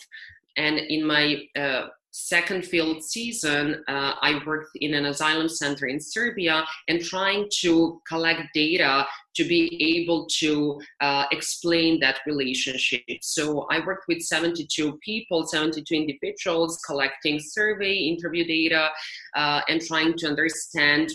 And 0.58 0.78
in 0.78 1.06
my 1.06 1.44
uh, 1.56 1.88
second 2.12 2.66
field 2.66 3.04
season, 3.04 3.84
uh, 3.88 4.14
I 4.22 4.42
worked 4.46 4.76
in 4.76 4.94
an 4.94 5.06
asylum 5.06 5.48
center 5.48 5.88
in 5.88 6.00
Serbia 6.00 6.66
and 6.88 7.02
trying 7.02 7.48
to 7.62 8.02
collect 8.08 8.42
data 8.54 9.08
to 9.36 9.44
be 9.46 9.98
able 9.98 10.28
to 10.40 10.80
uh, 11.00 11.26
explain 11.32 12.00
that 12.02 12.20
relationship. 12.28 13.02
So 13.22 13.66
I 13.72 13.80
worked 13.86 14.06
with 14.10 14.22
72 14.22 15.00
people, 15.04 15.48
72 15.48 15.96
individuals, 15.96 16.78
collecting 16.86 17.40
survey, 17.40 17.94
interview 17.94 18.46
data, 18.46 18.90
uh, 19.36 19.62
and 19.70 19.82
trying 19.82 20.18
to 20.18 20.28
understand 20.28 21.12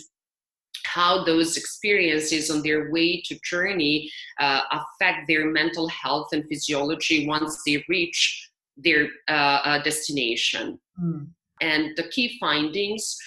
how 0.85 1.23
those 1.23 1.57
experiences 1.57 2.49
on 2.49 2.61
their 2.61 2.91
way 2.91 3.21
to 3.25 3.37
journey 3.43 4.09
uh, 4.39 4.61
affect 4.71 5.27
their 5.27 5.45
mental 5.51 5.87
health 5.89 6.29
and 6.31 6.47
physiology 6.47 7.27
once 7.27 7.61
they 7.65 7.83
reach 7.89 8.46
their 8.77 9.09
uh, 9.27 9.59
uh, 9.63 9.83
destination. 9.83 10.79
Mm. 11.01 11.27
And 11.61 11.95
the 11.95 12.07
key 12.09 12.37
findings, 12.39 13.17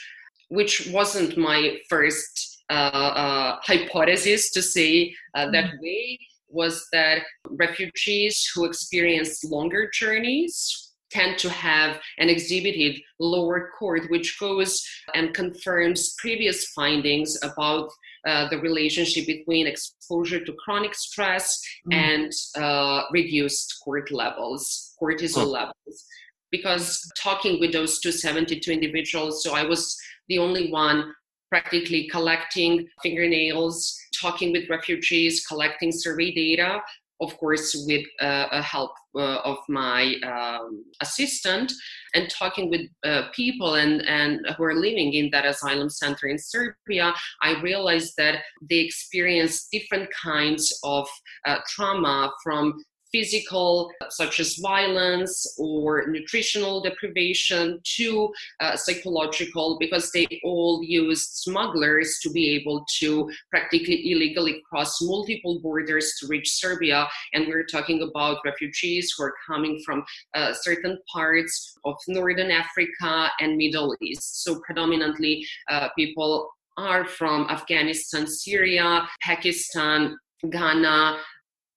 which 0.48 0.88
wasn't 0.92 1.36
my 1.36 1.78
first 1.88 2.64
uh, 2.70 2.72
uh, 2.72 3.56
hypothesis 3.62 4.52
to 4.52 4.62
say 4.62 5.14
mm. 5.36 5.52
that 5.52 5.72
way, 5.80 6.18
was 6.48 6.86
that 6.92 7.22
refugees 7.48 8.50
who 8.54 8.64
experience 8.64 9.44
longer 9.44 9.88
journeys 9.92 10.90
tend 11.10 11.38
to 11.38 11.50
have 11.50 12.00
an 12.18 12.28
exhibited 12.28 13.00
lower 13.18 13.70
cort, 13.78 14.08
which 14.10 14.38
goes 14.38 14.84
and 15.14 15.34
confirms 15.34 16.14
previous 16.18 16.68
findings 16.72 17.36
about 17.42 17.90
uh, 18.26 18.48
the 18.48 18.58
relationship 18.58 19.26
between 19.26 19.66
exposure 19.66 20.44
to 20.44 20.52
chronic 20.64 20.94
stress 20.94 21.60
mm. 21.90 21.94
and 21.94 22.32
uh, 22.62 23.02
reduced 23.12 23.80
cort 23.84 24.10
levels, 24.12 24.89
cortisol 25.00 25.44
oh. 25.44 25.50
levels. 25.50 26.06
Because 26.50 27.08
talking 27.16 27.60
with 27.60 27.72
those 27.72 28.00
272 28.00 28.72
individuals, 28.72 29.42
so 29.44 29.54
I 29.54 29.62
was 29.62 29.96
the 30.28 30.38
only 30.38 30.70
one 30.70 31.14
practically 31.48 32.08
collecting 32.08 32.88
fingernails, 33.02 33.96
talking 34.20 34.52
with 34.52 34.68
refugees, 34.68 35.46
collecting 35.46 35.92
survey 35.92 36.32
data, 36.32 36.80
of 37.20 37.36
course, 37.36 37.84
with 37.86 38.06
uh, 38.20 38.46
a 38.50 38.62
help 38.62 38.92
uh, 39.14 39.38
of 39.44 39.58
my 39.68 40.14
um, 40.24 40.84
assistant, 41.00 41.70
and 42.14 42.30
talking 42.30 42.70
with 42.70 42.82
uh, 43.04 43.28
people 43.34 43.74
and, 43.74 44.02
and 44.06 44.40
who 44.56 44.64
are 44.64 44.74
living 44.74 45.12
in 45.12 45.28
that 45.30 45.44
asylum 45.44 45.90
center 45.90 46.28
in 46.28 46.38
Serbia, 46.38 47.12
I 47.42 47.60
realized 47.60 48.14
that 48.16 48.42
they 48.68 48.78
experience 48.78 49.68
different 49.70 50.08
kinds 50.10 50.78
of 50.82 51.06
uh, 51.46 51.58
trauma 51.68 52.32
from 52.42 52.82
physical, 53.12 53.90
such 54.10 54.40
as 54.40 54.56
violence 54.56 55.54
or 55.58 56.06
nutritional 56.08 56.82
deprivation, 56.82 57.80
to 57.96 58.32
uh, 58.60 58.76
psychological, 58.76 59.76
because 59.78 60.10
they 60.12 60.26
all 60.44 60.82
used 60.82 61.30
smugglers 61.34 62.18
to 62.22 62.30
be 62.30 62.50
able 62.50 62.84
to 62.98 63.30
practically 63.50 64.12
illegally 64.12 64.62
cross 64.68 65.00
multiple 65.02 65.60
borders 65.60 66.14
to 66.20 66.26
reach 66.26 66.50
Serbia. 66.50 67.08
And 67.32 67.46
we're 67.48 67.64
talking 67.64 68.02
about 68.02 68.38
refugees 68.44 69.12
who 69.16 69.24
are 69.24 69.34
coming 69.46 69.80
from 69.84 70.04
uh, 70.34 70.52
certain 70.52 70.98
parts 71.12 71.74
of 71.84 71.96
Northern 72.08 72.50
Africa 72.50 73.30
and 73.40 73.56
Middle 73.56 73.96
East. 74.00 74.44
So, 74.44 74.60
predominantly, 74.60 75.46
uh, 75.68 75.88
people 75.96 76.48
are 76.76 77.04
from 77.04 77.46
Afghanistan, 77.50 78.26
Syria, 78.26 79.06
Pakistan, 79.22 80.16
Ghana, 80.48 81.18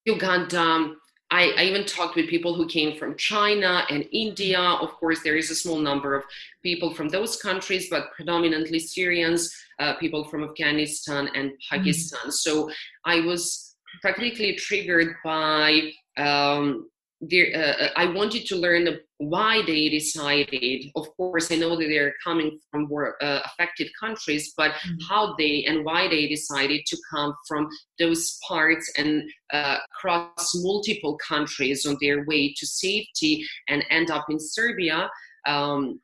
Uganda, 0.05 0.93
I, 1.33 1.51
I, 1.57 1.63
even 1.63 1.83
talked 1.83 2.15
with 2.15 2.27
people 2.27 2.53
who 2.53 2.67
came 2.67 2.95
from 2.95 3.17
China 3.17 3.85
and 3.89 4.07
India. 4.11 4.59
Of 4.59 4.91
course, 4.99 5.23
there 5.23 5.35
is 5.35 5.49
a 5.49 5.55
small 5.55 5.79
number 5.79 6.13
of 6.13 6.23
people 6.61 6.93
from 6.93 7.09
those 7.09 7.37
countries, 7.37 7.89
but 7.89 8.11
predominantly 8.15 8.77
Syrians, 8.77 9.51
uh, 9.79 9.95
people 9.95 10.25
from 10.25 10.43
Afghanistan 10.43 11.29
and 11.33 11.49
mm-hmm. 11.49 11.75
Pakistan. 11.75 12.19
Mm-hmm. 12.21 12.29
So 12.29 12.69
I 13.03 13.21
was 13.21 13.75
practically 14.01 14.53
triggered 14.57 15.15
by 15.23 15.91
um, 16.17 16.87
uh, 17.31 17.57
uh, 17.57 17.89
I 17.95 18.05
wanted 18.05 18.45
to 18.47 18.55
learn 18.55 18.99
why 19.29 19.61
they 19.65 19.89
decided. 19.89 20.91
Of 20.95 21.07
course, 21.17 21.51
I 21.51 21.55
know 21.55 21.75
that 21.75 21.87
they're 21.87 22.13
coming 22.23 22.59
from 22.69 22.87
war, 22.89 23.15
uh, 23.23 23.41
affected 23.45 23.89
countries, 23.99 24.53
but 24.55 24.71
mm-hmm. 24.71 24.95
how 25.09 25.35
they 25.37 25.65
and 25.65 25.85
why 25.85 26.07
they 26.07 26.27
decided 26.27 26.85
to 26.87 26.97
come 27.11 27.33
from 27.47 27.67
those 27.99 28.37
parts 28.47 28.91
and 28.97 29.23
uh, 29.51 29.77
cross 29.99 30.51
multiple 30.55 31.17
countries 31.17 31.85
on 31.85 31.97
their 32.01 32.25
way 32.25 32.53
to 32.57 32.65
safety 32.65 33.45
and 33.67 33.83
end 33.89 34.11
up 34.11 34.25
in 34.29 34.39
Serbia. 34.39 35.09
Um, 35.47 35.99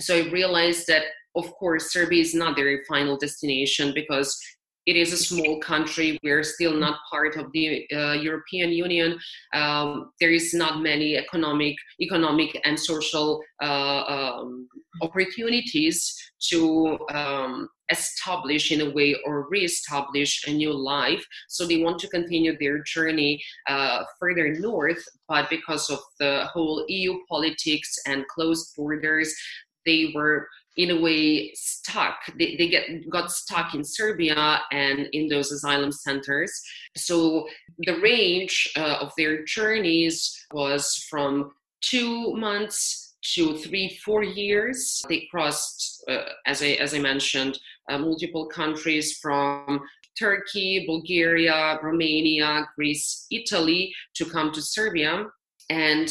so 0.00 0.16
I 0.16 0.30
realized 0.30 0.86
that, 0.88 1.04
of 1.36 1.52
course, 1.54 1.92
Serbia 1.92 2.20
is 2.22 2.34
not 2.34 2.56
their 2.56 2.82
final 2.88 3.16
destination 3.16 3.92
because 3.94 4.38
it 4.86 4.96
is 4.96 5.12
a 5.12 5.16
small 5.16 5.60
country. 5.60 6.18
We're 6.22 6.42
still 6.42 6.74
not 6.74 6.98
part 7.10 7.36
of 7.36 7.52
the 7.52 7.86
uh, 7.92 8.12
European 8.12 8.70
Union. 8.70 9.18
Um, 9.54 10.12
there 10.20 10.30
is 10.30 10.54
not 10.54 10.82
many 10.82 11.16
economic, 11.16 11.76
economic 12.00 12.60
and 12.64 12.78
social 12.78 13.40
uh, 13.62 14.02
um, 14.06 14.68
opportunities 15.00 16.14
to 16.48 16.98
um, 17.12 17.68
establish 17.90 18.72
in 18.72 18.80
a 18.80 18.90
way 18.90 19.14
or 19.24 19.48
re-establish 19.48 20.46
a 20.48 20.52
new 20.52 20.72
life. 20.72 21.24
So 21.48 21.66
they 21.66 21.82
want 21.82 22.00
to 22.00 22.08
continue 22.08 22.56
their 22.58 22.82
journey 22.82 23.40
uh, 23.68 24.02
further 24.18 24.54
north, 24.54 25.04
but 25.28 25.48
because 25.48 25.90
of 25.90 26.00
the 26.18 26.46
whole 26.52 26.84
EU 26.88 27.18
politics 27.28 27.94
and 28.06 28.26
closed 28.28 28.74
borders, 28.76 29.32
they 29.84 30.12
were 30.14 30.48
in 30.76 30.90
a 30.90 31.00
way 31.00 31.52
stuck. 31.54 32.16
They, 32.38 32.56
they 32.56 32.68
get 32.68 33.08
got 33.10 33.30
stuck 33.30 33.74
in 33.74 33.84
serbia 33.84 34.60
and 34.72 35.08
in 35.12 35.28
those 35.28 35.52
asylum 35.52 35.92
centers. 35.92 36.52
So 36.96 37.46
the 37.78 38.00
range 38.00 38.72
uh, 38.76 38.98
of 39.00 39.12
their 39.16 39.44
journeys 39.44 40.46
was 40.52 41.06
from 41.10 41.52
two 41.80 42.34
months 42.34 43.14
to 43.34 43.56
three 43.58 44.00
four 44.04 44.22
years. 44.22 45.02
They 45.08 45.28
crossed 45.30 46.04
uh, 46.08 46.24
as 46.46 46.62
i 46.62 46.70
as 46.80 46.94
i 46.94 46.98
mentioned 46.98 47.58
uh, 47.90 47.98
multiple 47.98 48.46
countries 48.46 49.18
from 49.18 49.80
turkey 50.18 50.84
bulgaria 50.86 51.78
romania 51.82 52.66
greece 52.76 53.26
italy 53.30 53.92
to 54.14 54.24
come 54.24 54.52
to 54.52 54.62
serbia. 54.62 55.26
And 55.70 56.08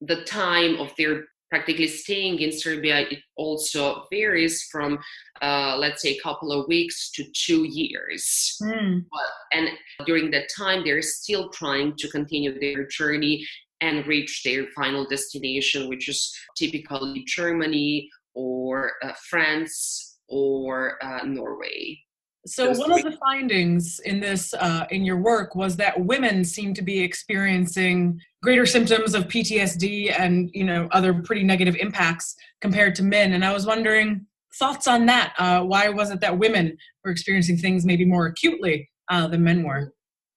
the 0.00 0.22
time 0.24 0.76
of 0.76 0.92
their 0.96 1.24
practically 1.54 1.86
staying 1.86 2.40
in 2.40 2.50
Serbia, 2.50 3.06
it 3.08 3.20
also 3.36 4.06
varies 4.10 4.66
from, 4.72 4.98
uh, 5.40 5.76
let's 5.78 6.02
say, 6.02 6.16
a 6.16 6.20
couple 6.20 6.50
of 6.50 6.66
weeks 6.66 7.12
to 7.12 7.22
two 7.32 7.62
years. 7.62 8.58
Mm. 8.60 9.04
and 9.52 9.68
during 10.04 10.32
that 10.32 10.48
time, 10.56 10.82
they're 10.82 11.00
still 11.00 11.50
trying 11.50 11.94
to 11.96 12.08
continue 12.08 12.58
their 12.58 12.88
journey 12.88 13.46
and 13.80 14.04
reach 14.08 14.42
their 14.42 14.66
final 14.74 15.06
destination, 15.06 15.88
which 15.88 16.08
is 16.08 16.20
typically 16.56 17.22
Germany 17.24 18.10
or 18.34 18.90
uh, 19.04 19.12
France 19.30 20.18
or 20.28 20.98
uh, 21.04 21.22
Norway. 21.24 22.00
So 22.46 22.72
one 22.72 22.92
of 22.92 23.02
the 23.02 23.16
findings 23.18 24.00
in 24.00 24.20
this 24.20 24.52
uh, 24.54 24.86
in 24.90 25.04
your 25.04 25.16
work 25.16 25.54
was 25.54 25.76
that 25.76 26.04
women 26.04 26.44
seem 26.44 26.74
to 26.74 26.82
be 26.82 27.00
experiencing 27.00 28.20
greater 28.42 28.66
symptoms 28.66 29.14
of 29.14 29.28
PTSD 29.28 30.18
and 30.18 30.50
you 30.52 30.64
know 30.64 30.88
other 30.90 31.14
pretty 31.14 31.42
negative 31.42 31.76
impacts 31.76 32.36
compared 32.60 32.94
to 32.96 33.02
men. 33.02 33.32
And 33.32 33.44
I 33.44 33.52
was 33.52 33.66
wondering 33.66 34.26
thoughts 34.58 34.86
on 34.86 35.06
that. 35.06 35.34
Uh, 35.38 35.62
why 35.62 35.88
was 35.88 36.10
it 36.10 36.20
that 36.20 36.38
women 36.38 36.76
were 37.04 37.10
experiencing 37.10 37.56
things 37.56 37.84
maybe 37.84 38.04
more 38.04 38.26
acutely 38.26 38.90
uh, 39.08 39.26
than 39.26 39.42
men 39.42 39.62
were? 39.62 39.94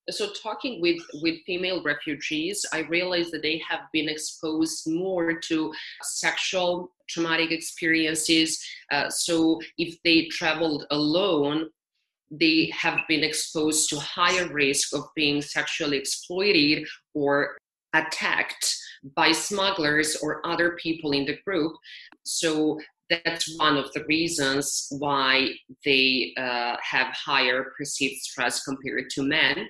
So 0.09 0.29
talking 0.41 0.81
with 0.81 1.01
with 1.21 1.35
female 1.45 1.83
refugees, 1.83 2.65
I 2.71 2.79
realized 2.83 3.33
that 3.33 3.41
they 3.41 3.61
have 3.69 3.81
been 3.91 4.07
exposed 4.07 4.87
more 4.87 5.33
to 5.33 5.73
sexual 6.01 6.93
traumatic 7.09 7.51
experiences. 7.51 8.63
Uh, 8.91 9.09
so 9.09 9.59
if 9.77 9.97
they 10.03 10.27
traveled 10.27 10.85
alone, 10.91 11.69
they 12.31 12.71
have 12.77 12.99
been 13.07 13.23
exposed 13.23 13.89
to 13.89 13.99
higher 13.99 14.51
risk 14.51 14.93
of 14.93 15.05
being 15.15 15.41
sexually 15.41 15.97
exploited 15.97 16.85
or 17.13 17.57
attacked 17.93 18.75
by 19.15 19.31
smugglers 19.31 20.17
or 20.21 20.45
other 20.45 20.77
people 20.81 21.11
in 21.11 21.25
the 21.25 21.37
group. 21.45 21.73
So 22.23 22.79
that's 23.09 23.57
one 23.57 23.77
of 23.77 23.91
the 23.93 24.03
reasons 24.05 24.87
why 24.99 25.49
they 25.85 26.33
uh, 26.37 26.75
have 26.81 27.07
higher 27.13 27.71
perceived 27.77 28.21
stress 28.21 28.63
compared 28.63 29.09
to 29.11 29.23
men. 29.23 29.67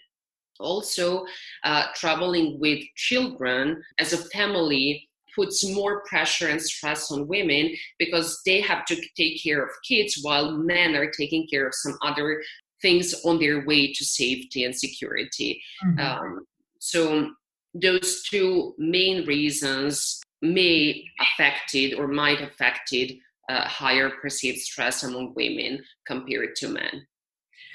Also, 0.60 1.24
uh, 1.64 1.86
traveling 1.94 2.60
with 2.60 2.80
children 2.96 3.82
as 4.00 4.14
a 4.14 4.30
family 4.30 5.07
puts 5.38 5.66
more 5.70 6.02
pressure 6.02 6.48
and 6.48 6.62
stress 6.62 7.12
on 7.12 7.28
women 7.28 7.74
because 8.00 8.42
they 8.46 8.60
have 8.60 8.84
to 8.86 8.96
take 9.16 9.42
care 9.42 9.64
of 9.64 9.70
kids 9.88 10.20
while 10.22 10.52
men 10.52 10.96
are 10.96 11.12
taking 11.12 11.48
care 11.48 11.68
of 11.68 11.74
some 11.76 11.98
other 12.02 12.42
things 12.82 13.14
on 13.24 13.40
their 13.40 13.66
way 13.66 13.94
to 13.94 14.04
safety 14.04 14.64
and 14.64 14.76
security. 14.76 15.62
Mm-hmm. 15.86 16.00
Um, 16.00 16.46
so 16.80 17.30
those 17.74 18.24
two 18.24 18.74
main 18.78 19.26
reasons 19.26 20.22
may 20.42 21.06
affected 21.20 21.94
or 21.94 22.08
might 22.08 22.42
affected 22.42 23.14
uh, 23.50 23.68
higher 23.68 24.10
perceived 24.22 24.60
stress 24.60 25.04
among 25.04 25.34
women 25.36 25.80
compared 26.06 26.56
to 26.58 26.68
men. 26.68 27.08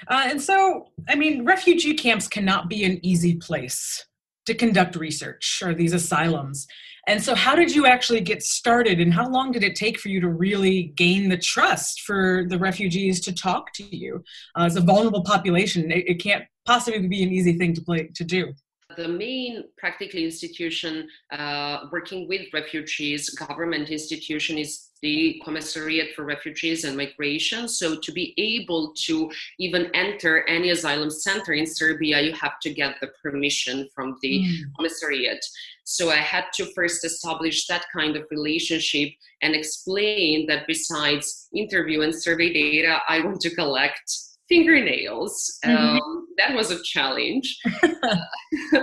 Uh, 0.08 0.24
and 0.26 0.42
so, 0.42 0.88
I 1.08 1.14
mean, 1.14 1.44
refugee 1.44 1.94
camps 1.94 2.28
cannot 2.28 2.68
be 2.68 2.84
an 2.84 3.04
easy 3.04 3.36
place 3.36 4.04
to 4.46 4.54
conduct 4.54 4.96
research 4.96 5.62
or 5.64 5.74
these 5.74 5.92
asylums. 5.92 6.66
And 7.08 7.22
so, 7.22 7.34
how 7.34 7.56
did 7.56 7.74
you 7.74 7.86
actually 7.86 8.20
get 8.20 8.44
started, 8.44 9.00
and 9.00 9.12
how 9.12 9.28
long 9.28 9.50
did 9.50 9.64
it 9.64 9.74
take 9.74 9.98
for 9.98 10.08
you 10.08 10.20
to 10.20 10.28
really 10.28 10.92
gain 10.96 11.28
the 11.28 11.36
trust 11.36 12.02
for 12.02 12.44
the 12.48 12.58
refugees 12.58 13.20
to 13.22 13.32
talk 13.32 13.72
to 13.74 13.96
you? 13.96 14.22
Uh, 14.56 14.64
as 14.64 14.76
a 14.76 14.80
vulnerable 14.80 15.24
population, 15.24 15.90
it, 15.90 16.04
it 16.06 16.22
can't 16.22 16.44
possibly 16.64 17.08
be 17.08 17.24
an 17.24 17.32
easy 17.32 17.58
thing 17.58 17.74
to 17.74 17.82
play 17.82 18.08
to 18.14 18.24
do 18.24 18.52
the 18.96 19.08
main 19.08 19.64
practically 19.76 20.24
institution 20.24 21.08
uh, 21.30 21.86
working 21.90 22.28
with 22.28 22.42
refugees, 22.52 23.30
government 23.30 23.90
institution 23.90 24.58
is 24.58 24.88
the 25.02 25.42
Commissariat 25.44 26.14
for 26.14 26.24
Refugees 26.24 26.84
and 26.84 26.96
Migration. 26.96 27.68
So 27.68 27.98
to 27.98 28.12
be 28.12 28.34
able 28.38 28.92
to 29.06 29.30
even 29.58 29.90
enter 29.94 30.46
any 30.48 30.70
asylum 30.70 31.10
center 31.10 31.52
in 31.52 31.66
Serbia, 31.66 32.20
you 32.20 32.32
have 32.34 32.60
to 32.62 32.72
get 32.72 33.00
the 33.00 33.08
permission 33.20 33.88
from 33.94 34.16
the 34.22 34.44
mm. 34.44 34.58
Commissariat. 34.78 35.40
So 35.84 36.10
I 36.10 36.16
had 36.16 36.44
to 36.54 36.66
first 36.72 37.04
establish 37.04 37.66
that 37.66 37.84
kind 37.94 38.16
of 38.16 38.26
relationship 38.30 39.10
and 39.42 39.56
explain 39.56 40.46
that 40.46 40.68
besides 40.68 41.48
interview 41.52 42.02
and 42.02 42.14
survey 42.14 42.52
data, 42.52 42.98
I 43.08 43.20
want 43.24 43.40
to 43.40 43.54
collect 43.54 44.08
fingernails. 44.48 45.58
Mm-hmm. 45.64 45.96
Um, 45.96 46.26
that 46.38 46.54
was 46.54 46.70
a 46.70 46.82
challenge. 46.82 47.58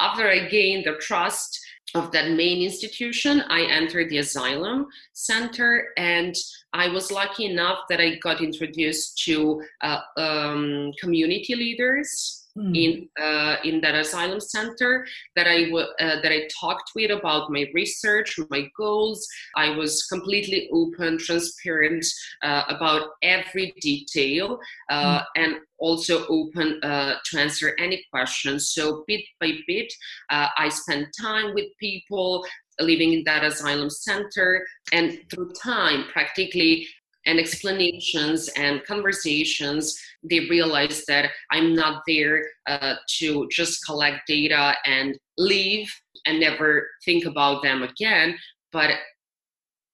After 0.00 0.28
I 0.28 0.48
gained 0.48 0.86
the 0.86 0.96
trust 1.00 1.58
of 1.94 2.12
that 2.12 2.30
main 2.30 2.62
institution, 2.62 3.42
I 3.48 3.62
entered 3.62 4.08
the 4.08 4.18
asylum 4.18 4.86
center, 5.12 5.88
and 5.96 6.34
I 6.72 6.88
was 6.88 7.10
lucky 7.10 7.46
enough 7.46 7.80
that 7.90 8.00
I 8.00 8.16
got 8.22 8.40
introduced 8.40 9.22
to 9.24 9.62
uh, 9.82 10.00
um, 10.16 10.92
community 11.00 11.54
leaders 11.54 12.39
mm. 12.56 12.76
in 12.76 13.08
uh, 13.22 13.56
in 13.64 13.80
that 13.80 13.94
asylum 13.94 14.40
center 14.40 15.06
that 15.36 15.46
I 15.46 15.64
w- 15.64 15.86
uh, 16.00 16.20
that 16.22 16.32
I 16.32 16.48
talked 16.60 16.90
with 16.94 17.10
about 17.10 17.50
my 17.50 17.66
research, 17.74 18.38
my 18.50 18.68
goals. 18.76 19.26
I 19.56 19.70
was 19.70 20.04
completely 20.04 20.68
open, 20.72 21.18
transparent 21.18 22.04
uh, 22.42 22.64
about 22.68 23.10
every 23.22 23.72
detail, 23.80 24.58
mm. 24.90 25.24
and 25.36 25.56
also 25.78 26.26
open 26.26 26.80
uh, 26.82 27.14
to 27.24 27.38
answer 27.38 27.74
any 27.78 28.04
questions. 28.12 28.70
So 28.70 29.04
bit 29.06 29.24
by 29.40 29.52
bit, 29.66 29.92
uh, 30.30 30.48
I 30.56 30.68
spent 30.68 31.08
time 31.20 31.54
with 31.54 31.66
people 31.78 32.44
living 32.80 33.12
in 33.12 33.24
that 33.24 33.44
asylum 33.44 33.90
center, 33.90 34.66
and 34.92 35.18
through 35.30 35.52
time, 35.52 36.04
practically 36.12 36.86
and 37.26 37.38
explanations 37.38 38.48
and 38.56 38.84
conversations, 38.84 39.98
they 40.22 40.40
realize 40.48 41.04
that 41.06 41.30
I'm 41.50 41.74
not 41.74 42.02
there 42.06 42.44
uh, 42.66 42.94
to 43.18 43.48
just 43.50 43.84
collect 43.84 44.26
data 44.26 44.74
and 44.86 45.18
leave 45.38 45.90
and 46.26 46.40
never 46.40 46.88
think 47.04 47.24
about 47.24 47.62
them 47.62 47.82
again, 47.82 48.36
but 48.72 48.90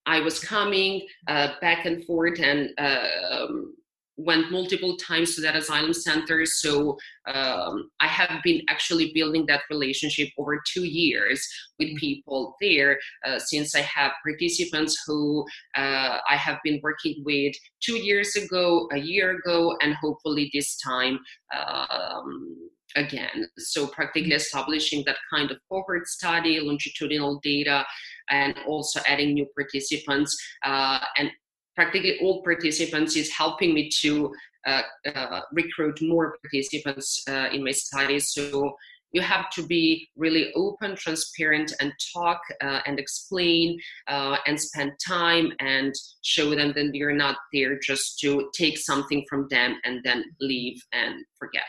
I 0.07 0.21
was 0.21 0.39
coming 0.39 1.07
uh, 1.27 1.55
back 1.61 1.85
and 1.85 2.05
forth 2.05 2.39
and 2.41 2.71
uh, 2.79 3.07
um, 3.31 3.75
went 4.17 4.51
multiple 4.51 4.97
times 4.97 5.35
to 5.35 5.41
that 5.43 5.57
asylum 5.57 5.93
center. 5.93 6.47
So 6.47 6.97
um, 7.33 7.91
I 8.01 8.07
have 8.07 8.43
been 8.43 8.63
actually 8.69 9.13
building 9.15 9.45
that 9.47 9.63
relationship 9.71 10.29
over 10.39 10.61
two 10.73 10.85
years 10.85 11.47
with 11.79 11.89
mm-hmm. 11.89 11.99
people 11.99 12.57
there 12.61 12.99
uh, 13.27 13.39
since 13.39 13.75
I 13.75 13.81
have 13.81 14.13
participants 14.25 15.03
who 15.07 15.45
uh, 15.77 16.19
I 16.29 16.37
have 16.37 16.59
been 16.65 16.81
working 16.83 17.23
with 17.25 17.55
two 17.81 17.97
years 17.97 18.37
ago, 18.37 18.89
a 18.93 18.99
year 18.99 19.37
ago, 19.37 19.77
and 19.83 19.95
hopefully 19.95 20.51
this 20.53 20.77
time. 20.79 21.19
Um, 21.57 22.71
again 22.95 23.47
so 23.59 23.87
practically 23.87 24.31
mm-hmm. 24.31 24.37
establishing 24.37 25.03
that 25.07 25.17
kind 25.29 25.51
of 25.51 25.59
cohort 25.69 26.07
study 26.07 26.61
longitudinal 26.61 27.41
data 27.43 27.85
and 28.31 28.55
also 28.67 29.01
adding 29.07 29.35
new 29.35 29.47
participants 29.55 30.37
uh, 30.65 31.01
and 31.17 31.31
practically 31.77 32.19
all 32.21 32.43
participants 32.43 33.17
is 33.17 33.31
helping 33.31 33.75
me 33.75 33.89
to 34.01 34.35
uh, 34.67 34.83
uh, 35.15 35.41
recruit 35.53 36.01
more 36.03 36.37
participants 36.43 37.23
uh, 37.29 37.49
in 37.53 37.63
my 37.63 37.71
studies. 37.71 38.33
So 38.33 38.75
you 39.13 39.23
have 39.23 39.49
to 39.51 39.63
be 39.63 40.09
really 40.17 40.53
open, 40.55 40.97
transparent, 40.97 41.73
and 41.81 41.93
talk 42.13 42.41
uh, 42.63 42.81
and 42.87 42.99
explain 42.99 43.79
uh, 44.09 44.37
and 44.47 44.61
spend 44.61 44.93
time 45.07 45.53
and 45.61 45.95
show 46.23 46.51
them 46.55 46.73
that 46.75 46.91
you're 46.93 47.13
not 47.13 47.37
there 47.53 47.79
just 47.79 48.19
to 48.21 48.51
take 48.55 48.77
something 48.79 49.25
from 49.29 49.47
them 49.49 49.77
and 49.85 50.01
then 50.03 50.25
leave 50.41 50.83
and 50.93 51.25
forget. 51.39 51.63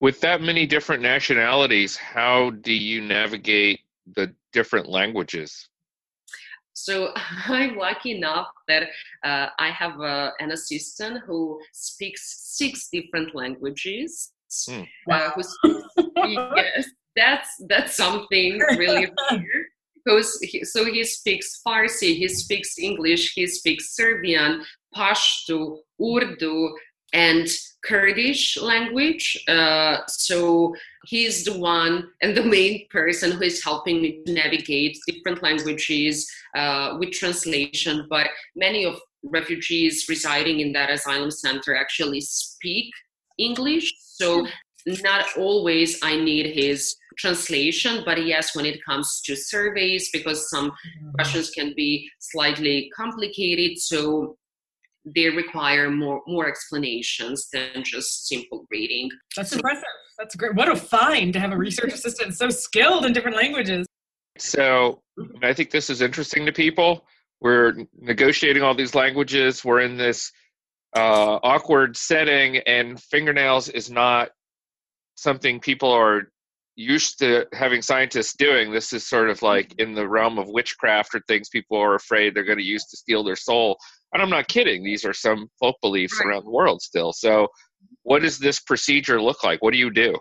With 0.00 0.20
that 0.20 0.40
many 0.40 0.64
different 0.66 1.02
nationalities, 1.02 1.96
how 1.96 2.50
do 2.50 2.72
you 2.72 3.02
navigate 3.02 3.80
the 4.16 4.32
different 4.52 4.88
languages? 4.88 5.68
So 6.84 7.12
I'm 7.46 7.76
lucky 7.76 8.16
enough 8.16 8.48
that 8.68 8.84
uh, 9.24 9.48
I 9.58 9.70
have 9.70 10.00
uh, 10.00 10.32
an 10.40 10.52
assistant 10.52 11.22
who 11.26 11.60
speaks 11.72 12.56
six 12.56 12.88
different 12.92 13.34
languages. 13.34 14.32
Mm. 14.68 14.86
Uh, 15.10 15.30
yes, 16.24 16.88
that's 17.14 17.50
that's 17.68 17.96
something 17.96 18.58
really 18.76 19.08
weird. 19.30 19.66
Because 20.04 20.38
he, 20.40 20.64
so 20.64 20.86
he 20.86 21.04
speaks 21.04 21.60
Farsi, 21.66 22.16
he 22.16 22.28
speaks 22.28 22.78
English, 22.78 23.32
he 23.34 23.46
speaks 23.46 23.94
Serbian, 23.94 24.64
Pashto, 24.96 25.80
Urdu, 26.00 26.74
and 27.12 27.48
Kurdish 27.84 28.60
language. 28.60 29.42
Uh, 29.48 29.98
so 30.08 30.74
he's 31.06 31.44
the 31.44 31.56
one 31.58 32.08
and 32.22 32.36
the 32.36 32.42
main 32.42 32.86
person 32.90 33.32
who 33.32 33.42
is 33.42 33.62
helping 33.62 34.02
me 34.02 34.22
to 34.26 34.32
navigate 34.32 34.98
different 35.06 35.42
languages 35.42 36.30
uh, 36.56 36.96
with 36.98 37.12
translation. 37.12 38.06
But 38.10 38.28
many 38.56 38.84
of 38.84 39.00
refugees 39.22 40.06
residing 40.08 40.60
in 40.60 40.72
that 40.72 40.90
asylum 40.90 41.30
center 41.30 41.74
actually 41.76 42.20
speak 42.20 42.92
English. 43.38 43.92
So 43.98 44.46
not 45.02 45.26
always 45.36 45.98
I 46.02 46.16
need 46.16 46.54
his 46.54 46.96
translation, 47.18 48.02
but 48.04 48.24
yes, 48.24 48.54
when 48.54 48.66
it 48.66 48.84
comes 48.84 49.20
to 49.22 49.36
surveys, 49.36 50.10
because 50.12 50.48
some 50.50 50.70
mm-hmm. 50.70 51.10
questions 51.12 51.50
can 51.50 51.74
be 51.76 52.08
slightly 52.18 52.90
complicated. 52.96 53.78
So 53.78 54.36
they 55.14 55.28
require 55.30 55.90
more 55.90 56.22
more 56.26 56.48
explanations 56.48 57.48
than 57.52 57.82
just 57.84 58.28
simple 58.28 58.66
reading. 58.70 59.10
That's 59.36 59.52
impressive. 59.52 59.84
That's 60.18 60.34
great. 60.34 60.54
What 60.54 60.68
a 60.68 60.76
find 60.76 61.32
to 61.32 61.40
have 61.40 61.52
a 61.52 61.56
research 61.56 61.92
assistant 61.92 62.34
so 62.34 62.50
skilled 62.50 63.04
in 63.04 63.12
different 63.12 63.36
languages. 63.36 63.86
So 64.38 65.02
I 65.42 65.52
think 65.52 65.70
this 65.70 65.90
is 65.90 66.00
interesting 66.00 66.46
to 66.46 66.52
people. 66.52 67.04
We're 67.40 67.74
negotiating 68.00 68.62
all 68.62 68.74
these 68.74 68.94
languages. 68.94 69.64
We're 69.64 69.80
in 69.80 69.96
this 69.96 70.32
uh, 70.96 71.38
awkward 71.42 71.96
setting, 71.96 72.58
and 72.58 73.00
fingernails 73.00 73.68
is 73.68 73.90
not 73.90 74.30
something 75.16 75.60
people 75.60 75.90
are 75.90 76.30
used 76.76 77.18
to 77.18 77.44
having 77.52 77.82
scientists 77.82 78.34
doing. 78.34 78.72
This 78.72 78.92
is 78.92 79.06
sort 79.06 79.30
of 79.30 79.42
like 79.42 79.74
in 79.78 79.94
the 79.94 80.08
realm 80.08 80.38
of 80.38 80.48
witchcraft 80.48 81.14
or 81.14 81.20
things 81.26 81.48
people 81.48 81.76
are 81.76 81.96
afraid 81.96 82.34
they're 82.34 82.44
going 82.44 82.58
to 82.58 82.64
use 82.64 82.84
to 82.86 82.96
steal 82.96 83.24
their 83.24 83.36
soul 83.36 83.76
and 84.12 84.22
I'm 84.22 84.30
not 84.30 84.48
kidding. 84.48 84.82
These 84.82 85.04
are 85.04 85.14
some 85.14 85.50
folk 85.58 85.76
beliefs 85.82 86.18
right. 86.18 86.30
around 86.30 86.44
the 86.44 86.50
world 86.50 86.82
still. 86.82 87.12
So, 87.12 87.48
what 88.02 88.22
does 88.22 88.38
this 88.38 88.60
procedure 88.60 89.20
look 89.20 89.44
like? 89.44 89.62
What 89.62 89.72
do 89.72 89.78
you 89.78 89.90
do? 89.90 90.14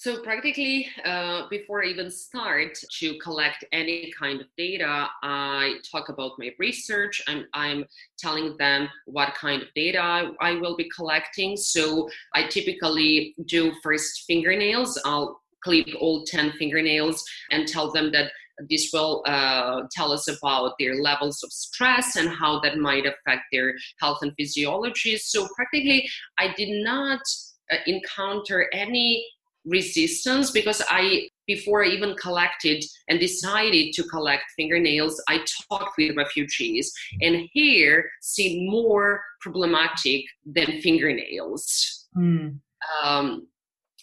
So 0.00 0.22
practically, 0.22 0.88
uh, 1.04 1.42
before 1.50 1.84
I 1.84 1.88
even 1.88 2.10
start 2.10 2.78
to 3.00 3.18
collect 3.18 3.66
any 3.70 4.10
kind 4.18 4.40
of 4.40 4.46
data, 4.56 5.08
I 5.22 5.74
talk 5.92 6.08
about 6.08 6.38
my 6.38 6.54
research. 6.58 7.20
I'm, 7.28 7.44
I'm 7.52 7.84
telling 8.18 8.56
them 8.56 8.88
what 9.04 9.34
kind 9.34 9.60
of 9.60 9.68
data 9.74 10.00
I, 10.00 10.30
I 10.40 10.54
will 10.54 10.74
be 10.74 10.88
collecting. 10.88 11.54
So 11.54 12.08
I 12.34 12.44
typically 12.44 13.34
do 13.44 13.74
first 13.82 14.24
fingernails. 14.26 14.98
I'll 15.04 15.42
clip 15.62 15.86
all 16.00 16.24
10 16.24 16.52
fingernails 16.52 17.22
and 17.50 17.68
tell 17.68 17.92
them 17.92 18.10
that 18.12 18.32
this 18.68 18.90
will 18.92 19.22
uh, 19.26 19.82
tell 19.90 20.12
us 20.12 20.28
about 20.28 20.74
their 20.78 20.96
levels 20.96 21.42
of 21.42 21.52
stress 21.52 22.16
and 22.16 22.28
how 22.28 22.60
that 22.60 22.78
might 22.78 23.06
affect 23.06 23.42
their 23.52 23.74
health 24.00 24.18
and 24.22 24.32
physiology. 24.36 25.16
So, 25.16 25.48
practically, 25.54 26.08
I 26.38 26.52
did 26.54 26.84
not 26.84 27.20
uh, 27.72 27.76
encounter 27.86 28.68
any 28.72 29.24
resistance 29.64 30.50
because 30.50 30.82
I 30.88 31.28
before 31.46 31.84
I 31.84 31.88
even 31.88 32.14
collected 32.14 32.84
and 33.08 33.18
decided 33.18 33.92
to 33.94 34.04
collect 34.04 34.44
fingernails, 34.56 35.20
I 35.28 35.44
talked 35.68 35.98
with 35.98 36.16
refugees, 36.16 36.92
and 37.20 37.48
here 37.52 38.08
seemed 38.20 38.70
more 38.70 39.20
problematic 39.40 40.22
than 40.46 40.80
fingernails. 40.80 42.06
Mm. 42.16 42.60
Um, 43.02 43.48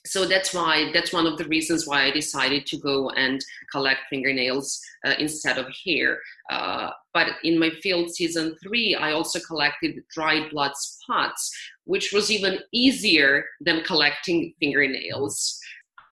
so 0.07 0.25
that's 0.25 0.53
why 0.53 0.91
that's 0.93 1.11
one 1.11 1.27
of 1.27 1.37
the 1.37 1.45
reasons 1.45 1.85
why 1.85 2.03
I 2.03 2.11
decided 2.11 2.65
to 2.67 2.77
go 2.77 3.09
and 3.11 3.43
collect 3.71 4.01
fingernails 4.09 4.81
uh, 5.05 5.13
instead 5.19 5.57
of 5.57 5.67
hair. 5.85 6.19
Uh, 6.49 6.91
but 7.13 7.27
in 7.43 7.59
my 7.59 7.69
field 7.81 8.13
season 8.13 8.55
three, 8.63 8.95
I 8.95 9.11
also 9.11 9.39
collected 9.39 10.03
dried 10.13 10.51
blood 10.51 10.75
spots, 10.75 11.51
which 11.83 12.13
was 12.13 12.31
even 12.31 12.59
easier 12.71 13.45
than 13.61 13.83
collecting 13.83 14.53
fingernails. 14.59 15.59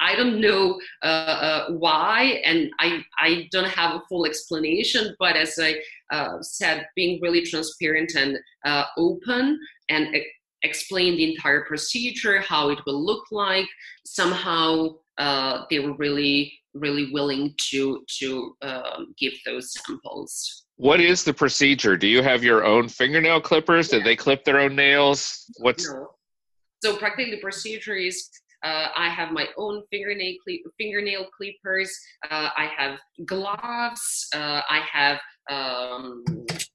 I 0.02 0.16
don't 0.16 0.42
know 0.42 0.80
uh, 1.04 1.06
uh, 1.06 1.70
why, 1.70 2.42
and 2.44 2.70
I, 2.80 3.04
I 3.18 3.48
don't 3.52 3.70
have 3.70 3.96
a 3.96 4.02
full 4.10 4.26
explanation. 4.26 5.16
But 5.20 5.38
as 5.38 5.58
I 5.60 5.76
uh, 6.12 6.42
said, 6.42 6.88
being 6.96 7.22
really 7.22 7.44
transparent 7.44 8.14
and 8.16 8.38
uh, 8.66 8.86
open 8.98 9.58
and 9.90 10.16
explain 10.66 11.16
the 11.16 11.32
entire 11.32 11.64
procedure, 11.66 12.40
how 12.40 12.70
it 12.70 12.80
will 12.86 13.04
look 13.04 13.26
like, 13.32 13.68
somehow 14.06 14.90
uh, 15.18 15.64
they 15.70 15.80
were 15.80 15.94
really, 15.94 16.54
really 16.74 17.12
willing 17.14 17.54
to 17.70 18.04
to 18.20 18.56
um, 18.62 19.14
give 19.18 19.34
those 19.46 19.74
samples. 19.74 20.66
What 20.78 21.00
is 21.00 21.24
the 21.24 21.34
procedure? 21.34 21.96
Do 21.96 22.08
you 22.08 22.22
have 22.22 22.44
your 22.44 22.66
own 22.66 22.90
fingernail 22.90 23.40
clippers? 23.40 23.88
Did 23.88 24.04
they 24.04 24.16
clip 24.16 24.44
their 24.44 24.60
own 24.60 24.76
nails? 24.76 25.46
What's 25.60 25.88
no. 25.88 26.08
so 26.84 26.98
practically 26.98 27.32
the 27.32 27.42
procedure 27.42 27.96
is 27.96 28.30
uh, 28.64 28.88
I 28.96 29.10
have 29.10 29.32
my 29.32 29.48
own 29.58 29.84
fingernail 29.92 30.36
fingernail 30.78 31.28
clippers. 31.38 31.98
Uh, 32.30 32.50
I 32.58 32.70
have 32.78 33.00
gloves. 33.26 34.28
Uh, 34.34 34.62
I 34.70 34.82
have 34.92 35.20
um, 35.50 36.24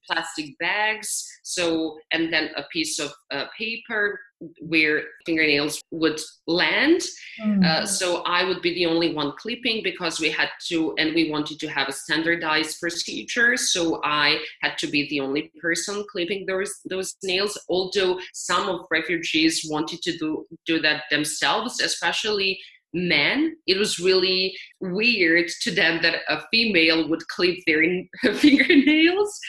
plastic 0.09 0.57
bags. 0.59 1.27
So, 1.43 1.97
and 2.11 2.31
then 2.31 2.49
a 2.55 2.63
piece 2.71 2.99
of 2.99 3.11
uh, 3.31 3.45
paper 3.57 4.19
where 4.59 5.03
fingernails 5.25 5.81
would 5.91 6.19
land. 6.47 7.01
Mm-hmm. 7.41 7.63
Uh, 7.63 7.85
so 7.85 8.23
I 8.23 8.43
would 8.43 8.61
be 8.61 8.73
the 8.73 8.87
only 8.87 9.13
one 9.13 9.33
clipping 9.37 9.83
because 9.83 10.19
we 10.19 10.31
had 10.31 10.49
to, 10.69 10.95
and 10.97 11.13
we 11.13 11.29
wanted 11.29 11.59
to 11.59 11.67
have 11.67 11.87
a 11.87 11.93
standardized 11.93 12.79
procedure. 12.79 13.55
So 13.55 14.01
I 14.03 14.39
had 14.61 14.77
to 14.79 14.87
be 14.87 15.07
the 15.09 15.19
only 15.19 15.51
person 15.61 16.03
clipping 16.11 16.45
those 16.45 16.73
those 16.89 17.15
nails. 17.23 17.57
Although 17.69 18.19
some 18.33 18.67
of 18.69 18.87
refugees 18.89 19.67
wanted 19.69 20.01
to 20.03 20.17
do 20.17 20.45
do 20.65 20.79
that 20.79 21.03
themselves, 21.11 21.79
especially 21.81 22.59
men 22.93 23.55
it 23.67 23.77
was 23.77 23.99
really 23.99 24.55
weird 24.79 25.47
to 25.61 25.71
them 25.71 26.01
that 26.01 26.21
a 26.29 26.41
female 26.51 27.07
would 27.09 27.27
clip 27.27 27.57
their 27.65 27.83
fingernails. 28.33 29.39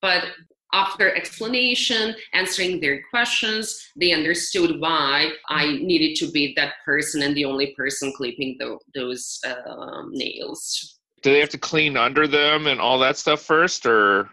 But 0.00 0.26
after 0.72 1.14
explanation 1.14 2.14
answering 2.34 2.80
their 2.80 3.02
questions 3.10 3.90
they 3.96 4.12
understood 4.12 4.78
why 4.80 5.30
i 5.48 5.78
needed 5.78 6.14
to 6.14 6.30
be 6.30 6.52
that 6.54 6.74
person 6.84 7.22
and 7.22 7.34
the 7.34 7.44
only 7.44 7.74
person 7.74 8.12
clipping 8.14 8.56
the, 8.58 8.78
those 8.94 9.40
um, 9.46 10.10
nails. 10.12 10.98
Do 11.22 11.32
they 11.32 11.40
have 11.40 11.48
to 11.50 11.58
clean 11.58 11.96
under 11.96 12.26
them 12.26 12.66
and 12.66 12.80
all 12.80 12.98
that 12.98 13.16
stuff 13.16 13.40
first 13.42 13.86
or? 13.86 14.28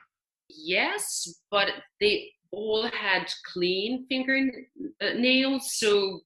Yes 0.49 1.41
but 1.51 1.69
they 2.01 2.29
all 2.51 2.87
had 2.87 3.27
clean 3.53 4.05
fingernails 4.07 5.73
so 5.77 6.19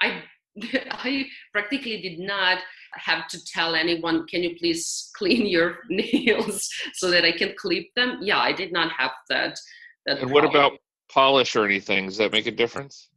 i 0.00 0.22
I 0.90 1.26
practically 1.52 2.00
did 2.00 2.18
not 2.18 2.58
have 2.94 3.28
to 3.28 3.44
tell 3.44 3.74
anyone, 3.74 4.26
can 4.26 4.42
you 4.42 4.56
please 4.56 5.10
clean 5.16 5.46
your 5.46 5.78
nails 5.90 6.70
so 6.94 7.10
that 7.10 7.24
I 7.24 7.32
can 7.32 7.54
clip 7.56 7.86
them? 7.94 8.18
Yeah, 8.22 8.38
I 8.38 8.52
did 8.52 8.72
not 8.72 8.92
have 8.92 9.12
that. 9.28 9.58
that 10.06 10.18
and 10.18 10.30
what 10.30 10.44
about 10.44 10.72
polish 11.10 11.56
or 11.56 11.64
anything? 11.64 12.06
Does 12.06 12.16
that 12.18 12.32
make 12.32 12.46
a 12.46 12.50
difference? 12.50 13.08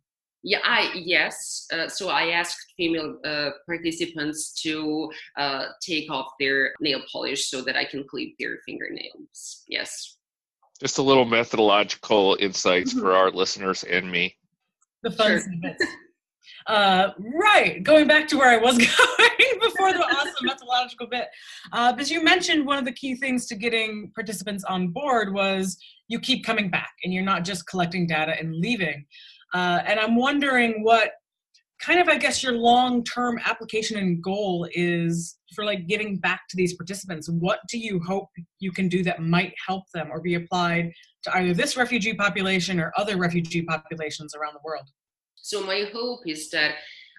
Yeah, 0.42 0.60
I 0.64 0.92
yes. 0.96 1.68
Uh, 1.72 1.90
so 1.90 2.10
I 2.10 2.28
asked 2.28 2.74
female 2.78 3.18
uh, 3.26 3.50
participants 3.66 4.54
to 4.62 5.10
uh, 5.38 5.66
take 5.82 6.10
off 6.10 6.28
their 6.40 6.74
nail 6.80 7.02
polish 7.12 7.50
so 7.50 7.62
that 7.64 7.76
I 7.76 7.84
can 7.84 8.06
clip 8.08 8.30
their 8.40 8.60
fingernails. 8.66 9.64
Yes. 9.68 10.18
Just 10.80 10.98
a 10.98 11.02
little 11.02 11.26
methodological 11.26 12.38
insights 12.40 12.94
for 12.94 13.14
our 13.14 13.32
listeners 13.32 13.84
and 13.84 14.10
me. 14.10 14.38
The 15.04 15.12
fun 15.12 15.42
sure. 15.62 15.88
Uh, 16.68 17.10
right, 17.18 17.84
going 17.84 18.08
back 18.08 18.28
to 18.28 18.38
where 18.38 18.50
I 18.50 18.58
was 18.58 18.78
going 18.78 19.60
before 19.60 19.94
the 19.94 20.04
awesome 20.04 20.34
methodological 20.44 21.08
bit, 21.08 21.28
uh, 21.72 21.94
because 21.94 22.12
you 22.12 22.24
mentioned 22.24 22.66
one 22.66 22.78
of 22.78 22.86
the 22.86 22.92
key 22.92 23.16
things 23.16 23.46
to 23.48 23.56
getting 23.56 24.12
participants 24.14 24.64
on 24.64 24.90
board 24.90 25.34
was 25.34 25.78
you 26.08 26.20
keep 26.20 26.44
coming 26.44 26.70
back 26.70 26.92
and 27.04 27.14
you're 27.14 27.24
not 27.24 27.44
just 27.44 27.68
collecting 27.68 28.08
data 28.08 28.36
and 28.40 28.56
leaving. 28.56 29.06
Uh, 29.54 29.80
and 29.86 30.00
I'm 30.00 30.16
wondering 30.16 30.84
what 30.84 31.12
kind 31.80 32.00
of, 32.00 32.08
I 32.10 32.18
guess, 32.18 32.44
your 32.44 32.54
long 32.54 33.04
term 33.04 33.40
application 33.46 33.98
and 33.98 34.22
goal 34.22 34.68
is 34.74 35.38
for 35.56 35.64
like 35.64 35.88
giving 35.88 36.18
back 36.18 36.42
to 36.50 36.58
these 36.58 36.76
participants. 36.76 37.30
What 37.30 37.60
do 37.70 37.80
you 37.80 38.00
hope 38.06 38.30
you 38.60 38.72
can 38.72 38.90
do 38.90 39.04
that 39.04 39.22
might 39.22 39.54
help 39.66 39.86
them 39.94 40.10
or 40.12 40.22
be 40.22 40.36
applied 40.36 40.92
to 41.24 41.38
either 41.38 41.54
this 41.54 41.78
refugee 41.78 42.14
population 42.14 42.80
or 42.80 42.92
other 42.98 43.18
refugee 43.18 43.62
populations 43.62 44.36
around 44.36 44.54
the 44.54 44.60
world? 44.64 44.90
So 45.42 45.66
my 45.66 45.90
hope 45.94 46.22
is 46.26 46.50
that 46.52 46.76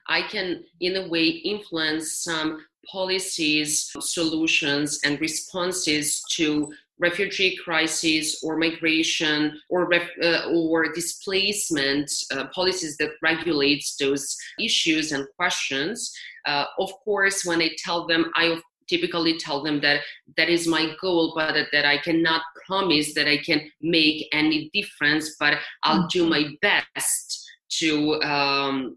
I 0.09 0.23
can, 0.23 0.65
in 0.81 0.97
a 0.97 1.09
way, 1.09 1.27
influence 1.29 2.25
some 2.25 2.65
policies, 2.91 3.93
solutions, 4.01 5.01
and 5.05 5.21
responses 5.21 6.23
to 6.33 6.73
refugee 6.99 7.57
crises 7.57 8.41
or 8.43 8.57
migration 8.57 9.59
or 9.71 9.89
ref, 9.89 10.09
uh, 10.23 10.51
or 10.53 10.93
displacement 10.93 12.11
uh, 12.33 12.47
policies 12.55 12.97
that 12.99 13.11
regulates 13.23 13.97
those 13.97 14.37
issues 14.59 15.13
and 15.13 15.27
questions. 15.37 16.13
Uh, 16.47 16.65
of 16.79 16.93
course, 17.05 17.45
when 17.45 17.63
I 17.63 17.71
tell 17.79 18.07
them, 18.07 18.31
I 18.35 18.61
typically 18.89 19.39
tell 19.39 19.63
them 19.63 19.81
that 19.81 20.01
that 20.37 20.49
is 20.49 20.67
my 20.67 20.95
goal, 21.01 21.33
but 21.35 21.67
that 21.73 21.87
I 21.87 21.99
cannot 21.99 22.43
promise 22.67 23.15
that 23.15 23.29
I 23.29 23.39
can 23.39 23.71
make 23.81 24.29
any 24.33 24.69
difference, 24.75 25.37
but 25.39 25.59
I'll 25.85 26.07
do 26.09 26.29
my 26.29 26.51
best 26.61 27.39
to, 27.79 28.21
um, 28.23 28.97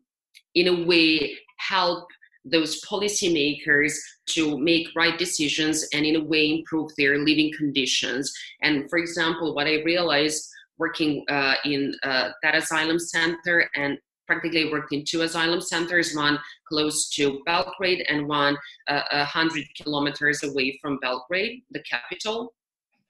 in 0.56 0.68
a 0.68 0.86
way, 0.86 1.38
help 1.58 2.08
those 2.46 2.82
policymakers 2.82 3.94
to 4.26 4.58
make 4.58 4.88
right 4.96 5.18
decisions 5.18 5.88
and 5.94 6.06
in 6.06 6.18
a 6.18 6.24
way 6.24 6.60
improve 6.60 6.92
their 6.98 7.18
living 7.20 7.52
conditions. 7.58 8.34
And 8.62 8.90
for 8.90 9.00
example 9.00 9.56
what 9.56 9.68
i 9.68 9.82
realized 9.84 10.50
working 10.78 11.24
uh, 11.30 11.56
in 11.66 11.96
uh, 12.04 12.30
that 12.42 12.56
asylum 12.56 13.00
center 13.00 13.70
and 13.76 13.98
practically 14.28 14.72
worked 14.72 14.94
in 14.94 15.04
two 15.06 15.22
asylum 15.22 15.62
centers 15.62 16.16
one 16.16 16.40
close 16.68 17.10
to 17.10 17.42
belgrade 17.46 18.06
and 18.10 18.28
one 18.28 18.58
uh, 18.88 19.02
100 19.12 19.66
kilometers 19.76 20.44
away 20.44 20.78
from 20.82 20.98
belgrade 21.02 21.62
the 21.72 21.84
capital 21.84 22.54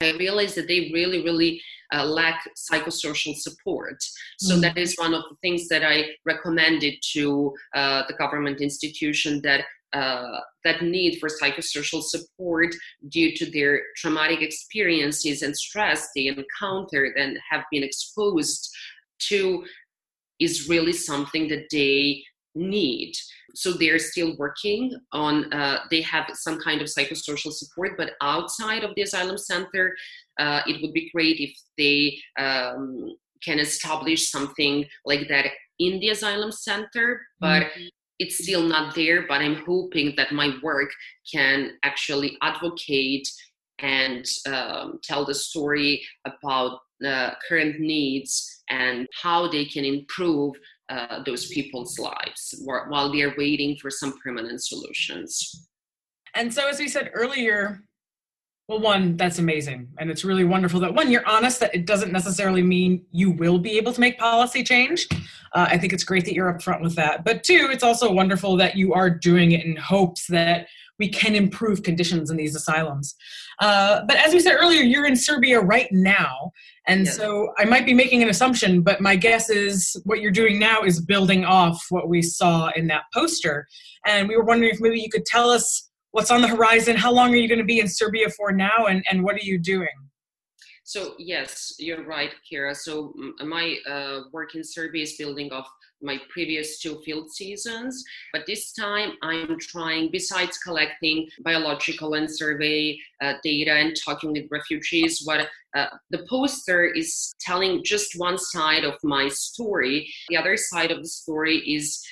i 0.04 0.12
realized 0.18 0.56
that 0.56 0.68
they 0.68 0.92
really 0.94 1.24
really 1.24 1.62
uh, 1.94 2.06
lack 2.06 2.48
psychosocial 2.58 3.36
support. 3.36 4.04
So 4.40 4.56
mm. 4.56 4.62
that 4.62 4.78
is 4.78 4.96
one 4.96 5.14
of 5.14 5.24
the 5.30 5.36
things 5.42 5.68
that 5.68 5.84
I 5.84 6.16
recommended 6.26 6.96
to 7.14 7.54
uh, 7.76 8.04
the 8.08 8.16
government 8.16 8.62
institution 8.62 9.42
that 9.44 9.66
uh, 9.94 10.40
that 10.66 10.82
need 10.82 11.20
for 11.20 11.30
psychosocial 11.30 12.02
support 12.02 12.74
due 13.10 13.36
to 13.36 13.52
their 13.52 13.80
traumatic 13.96 14.42
experiences 14.42 15.44
and 15.44 15.56
stress 15.56 16.10
they 16.16 16.26
encountered 16.26 17.16
and 17.16 17.38
have 17.48 17.64
been 17.70 17.84
exposed 17.84 18.72
to 19.20 19.64
is 20.40 20.68
really 20.68 20.94
something 20.94 21.48
that 21.48 21.66
they 21.72 22.24
need 22.56 23.14
so 23.56 23.72
they're 23.74 24.00
still 24.00 24.36
working 24.38 24.96
on 25.12 25.52
uh, 25.54 25.80
they 25.90 26.02
have 26.02 26.26
some 26.34 26.60
kind 26.60 26.82
of 26.82 26.88
psychosocial 26.88 27.52
support 27.52 27.92
but 27.98 28.12
outside 28.22 28.84
of 28.84 28.94
the 28.96 29.02
asylum 29.02 29.38
center 29.38 29.96
uh, 30.40 30.62
it 30.68 30.82
would 30.82 30.94
be 30.94 31.10
great 31.14 31.40
if 31.40 31.56
they 31.78 32.18
um, 32.44 33.16
can 33.44 33.60
establish 33.60 34.32
something 34.32 34.86
like 35.06 35.28
that 35.28 35.48
in 35.80 36.00
the 36.00 36.10
asylum 36.10 36.52
center 36.52 37.22
but 37.40 37.64
mm-hmm. 37.64 37.84
it's 38.20 38.44
still 38.44 38.64
not 38.64 38.96
there 38.96 39.26
but 39.28 39.42
i'm 39.42 39.64
hoping 39.66 40.14
that 40.16 40.32
my 40.32 40.54
work 40.62 40.90
can 41.32 41.72
actually 41.84 42.38
advocate 42.42 43.28
and 43.80 44.26
um, 44.48 45.00
tell 45.04 45.26
the 45.26 45.34
story 45.34 46.02
about 46.26 46.80
uh, 47.06 47.32
current 47.48 47.80
needs 47.80 48.64
and 48.70 49.08
how 49.22 49.48
they 49.48 49.66
can 49.66 49.84
improve 49.84 50.54
uh, 50.90 51.24
those 51.24 51.48
people's 51.48 51.98
lives 51.98 52.56
while 52.64 53.12
they're 53.12 53.34
waiting 53.38 53.78
for 53.78 53.90
some 53.90 54.18
permanent 54.24 54.64
solutions. 54.64 55.68
And 56.36 56.54
so, 56.54 56.68
as 56.68 56.80
we 56.80 56.88
said 56.88 57.12
earlier, 57.14 57.84
well, 58.70 58.80
one, 58.80 59.18
that's 59.18 59.40
amazing. 59.40 59.90
And 60.00 60.10
it's 60.10 60.24
really 60.24 60.46
wonderful 60.46 60.80
that 60.80 60.94
one, 60.94 61.12
you're 61.12 61.28
honest 61.28 61.60
that 61.60 61.76
it 61.76 61.86
doesn't 61.86 62.14
necessarily 62.14 62.64
mean 62.64 63.06
you 63.12 63.32
will 63.32 63.60
be 63.60 63.78
able 63.78 63.92
to 63.92 64.00
make 64.00 64.18
policy 64.18 64.64
change. 64.64 65.08
Uh, 65.54 65.68
I 65.70 65.78
think 65.78 65.92
it's 65.92 66.06
great 66.06 66.24
that 66.26 66.34
you're 66.34 66.52
upfront 66.52 66.82
with 66.82 66.96
that. 66.96 67.26
But 67.26 67.44
two, 67.44 67.68
it's 67.72 67.84
also 67.84 68.12
wonderful 68.12 68.56
that 68.58 68.78
you 68.78 68.94
are 68.94 69.10
doing 69.10 69.52
it 69.52 69.66
in 69.66 69.76
hopes 69.76 70.28
that 70.28 70.68
we 70.98 71.10
can 71.10 71.36
improve 71.36 71.84
conditions 71.84 72.32
in 72.32 72.38
these 72.38 72.56
asylums. 72.56 73.16
Uh, 73.60 74.02
but 74.08 74.16
as 74.16 74.34
we 74.34 74.40
said 74.40 74.56
earlier, 74.56 74.82
you're 74.82 75.06
in 75.06 75.18
Serbia 75.18 75.60
right 75.60 75.92
now. 75.92 76.53
And 76.88 77.06
yes. 77.06 77.16
so 77.16 77.54
I 77.58 77.66
might 77.66 77.86
be 77.86 77.94
making 77.94 78.24
an 78.24 78.30
assumption, 78.30 78.82
but 78.82 79.00
my 79.00 79.16
guess 79.16 79.50
is 79.50 79.96
what 80.04 80.20
you're 80.20 80.32
doing 80.32 80.60
now 80.60 80.84
is 80.84 81.00
building 81.00 81.46
off 81.46 81.82
what 81.90 82.10
we 82.10 82.22
saw 82.22 82.70
in 82.76 82.88
that 82.88 83.04
poster. 83.14 83.68
And 84.06 84.28
we 84.28 84.36
were 84.36 84.44
wondering 84.44 84.74
if 84.74 84.82
maybe 84.82 85.00
you 85.00 85.10
could 85.10 85.26
tell 85.26 85.50
us 85.50 85.90
what's 86.12 86.30
on 86.30 86.42
the 86.42 86.48
horizon, 86.48 86.96
how 86.96 87.12
long 87.12 87.34
are 87.34 87.38
you 87.38 87.48
going 87.48 87.60
to 87.60 87.66
be 87.66 87.80
in 87.80 87.88
Serbia 87.88 88.30
for 88.30 88.52
now, 88.52 88.86
and, 88.88 89.04
and 89.10 89.24
what 89.24 89.36
are 89.36 89.44
you 89.44 89.58
doing? 89.58 89.88
So 90.84 91.16
yes, 91.18 91.74
you're 91.80 92.04
right, 92.04 92.32
Kira. 92.52 92.76
So 92.76 93.14
my 93.40 93.78
uh, 93.90 94.24
work 94.32 94.54
in 94.54 94.64
Serbia 94.64 95.04
is 95.04 95.16
building 95.16 95.52
off 95.52 95.68
my 96.04 96.20
previous 96.30 96.80
two 96.80 97.02
field 97.04 97.32
seasons, 97.32 98.04
but 98.32 98.46
this 98.46 98.74
time 98.74 99.14
I'm 99.22 99.58
trying, 99.60 100.10
besides 100.12 100.58
collecting 100.58 101.28
biological 101.44 102.14
and 102.16 102.30
survey 102.30 102.98
uh, 103.22 103.34
data 103.44 103.74
and 103.74 103.96
talking 103.96 104.34
with 104.34 104.46
refugees, 104.52 105.22
what 105.26 105.48
uh, 105.76 105.88
the 106.12 106.26
poster 106.30 106.86
is 106.86 107.34
telling 107.40 107.84
just 107.84 108.20
one 108.20 108.38
side 108.38 108.84
of 108.84 108.96
my 109.04 109.28
story. 109.30 110.12
The 110.30 110.38
other 110.38 110.58
side 110.58 110.92
of 110.92 111.02
the 111.02 111.08
story 111.08 111.58
is 111.60 112.06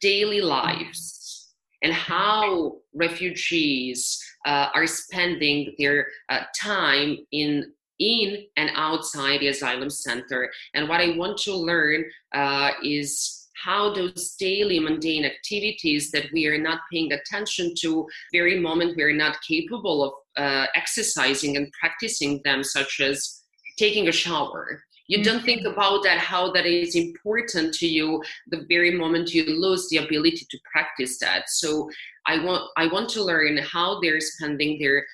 daily 0.00 0.40
lives 0.40 1.54
and 1.82 1.92
how 1.92 2.76
refugees 2.94 4.22
uh, 4.46 4.68
are 4.74 4.86
spending 4.86 5.74
their 5.78 6.06
uh, 6.28 6.40
time 6.56 7.18
in 7.32 7.72
in 7.98 8.44
and 8.56 8.70
outside 8.76 9.40
the 9.40 9.48
asylum 9.48 9.90
center. 9.90 10.50
And 10.74 10.88
what 10.88 11.00
I 11.00 11.16
want 11.16 11.36
to 11.38 11.54
learn 11.54 12.04
uh, 12.32 12.70
is 12.82 13.37
how 13.64 13.92
those 13.92 14.34
daily 14.38 14.78
mundane 14.78 15.24
activities 15.24 16.10
that 16.10 16.26
we 16.32 16.46
are 16.46 16.58
not 16.58 16.80
paying 16.92 17.12
attention 17.12 17.74
to, 17.80 18.06
very 18.32 18.58
moment 18.58 18.96
we 18.96 19.02
are 19.02 19.12
not 19.12 19.38
capable 19.46 20.04
of 20.04 20.12
uh, 20.42 20.66
exercising 20.74 21.56
and 21.56 21.70
practicing 21.80 22.40
them, 22.44 22.62
such 22.62 23.00
as 23.00 23.42
taking 23.78 24.08
a 24.08 24.12
shower. 24.12 24.82
You 25.08 25.24
don't 25.24 25.42
think 25.42 25.62
mm-hmm. 25.62 25.72
about 25.72 26.02
that, 26.04 26.18
how 26.18 26.52
that 26.52 26.66
is 26.66 26.94
important 26.94 27.72
to 27.74 27.86
you 27.86 28.22
the 28.48 28.66
very 28.68 28.90
moment 28.90 29.32
you 29.32 29.44
lose 29.44 29.88
the 29.88 29.96
ability 29.98 30.46
to 30.50 30.58
practice 30.70 31.18
that. 31.20 31.48
So 31.48 31.88
I 32.26 32.44
want 32.44 32.70
I 32.76 32.86
want 32.88 33.08
to 33.10 33.24
learn 33.24 33.56
how 33.56 34.00
they're 34.00 34.20
spending 34.20 34.78
their 34.78 35.06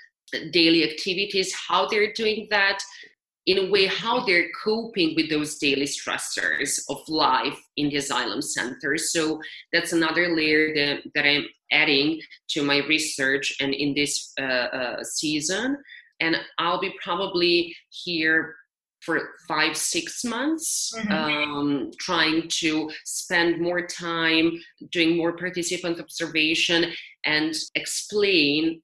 daily 0.51 0.83
activities, 0.91 1.55
how 1.55 1.87
they're 1.87 2.13
doing 2.13 2.49
that, 2.51 2.83
in 3.47 3.59
a 3.59 3.71
way, 3.71 3.87
how 3.87 4.25
they're 4.25 4.49
coping 4.65 5.15
with 5.17 5.29
those 5.29 5.59
daily 5.59 5.87
stressors 5.87 6.81
of 6.89 7.07
life 7.09 7.59
in 7.77 7.89
the 7.91 7.97
asylum 7.97 8.41
center. 8.41 8.97
So 8.97 9.41
that's 9.73 9.93
another 9.93 10.35
layer 10.35 10.75
that, 10.75 11.03
that 11.15 11.27
I'm 11.27 11.45
adding 11.71 12.21
to 12.51 12.63
my 12.63 12.79
research 12.87 13.55
and 13.61 13.75
in 13.75 13.95
this 13.95 14.33
uh, 14.41 14.45
uh, 14.45 15.05
season. 15.05 15.77
And 16.21 16.37
I'll 16.59 16.81
be 16.81 16.95
probably 17.03 17.77
here 17.91 18.55
for 19.05 19.21
five 19.47 19.77
six 19.77 20.25
months 20.25 20.95
mm-hmm. 20.97 21.13
um, 21.13 21.91
trying 22.01 22.49
to 22.49 22.91
spend 23.05 23.61
more 23.61 23.87
time 23.87 24.53
doing 24.91 25.17
more 25.17 25.37
participant 25.37 26.01
observation 26.01 26.91
and 27.27 27.55
explain 27.75 28.81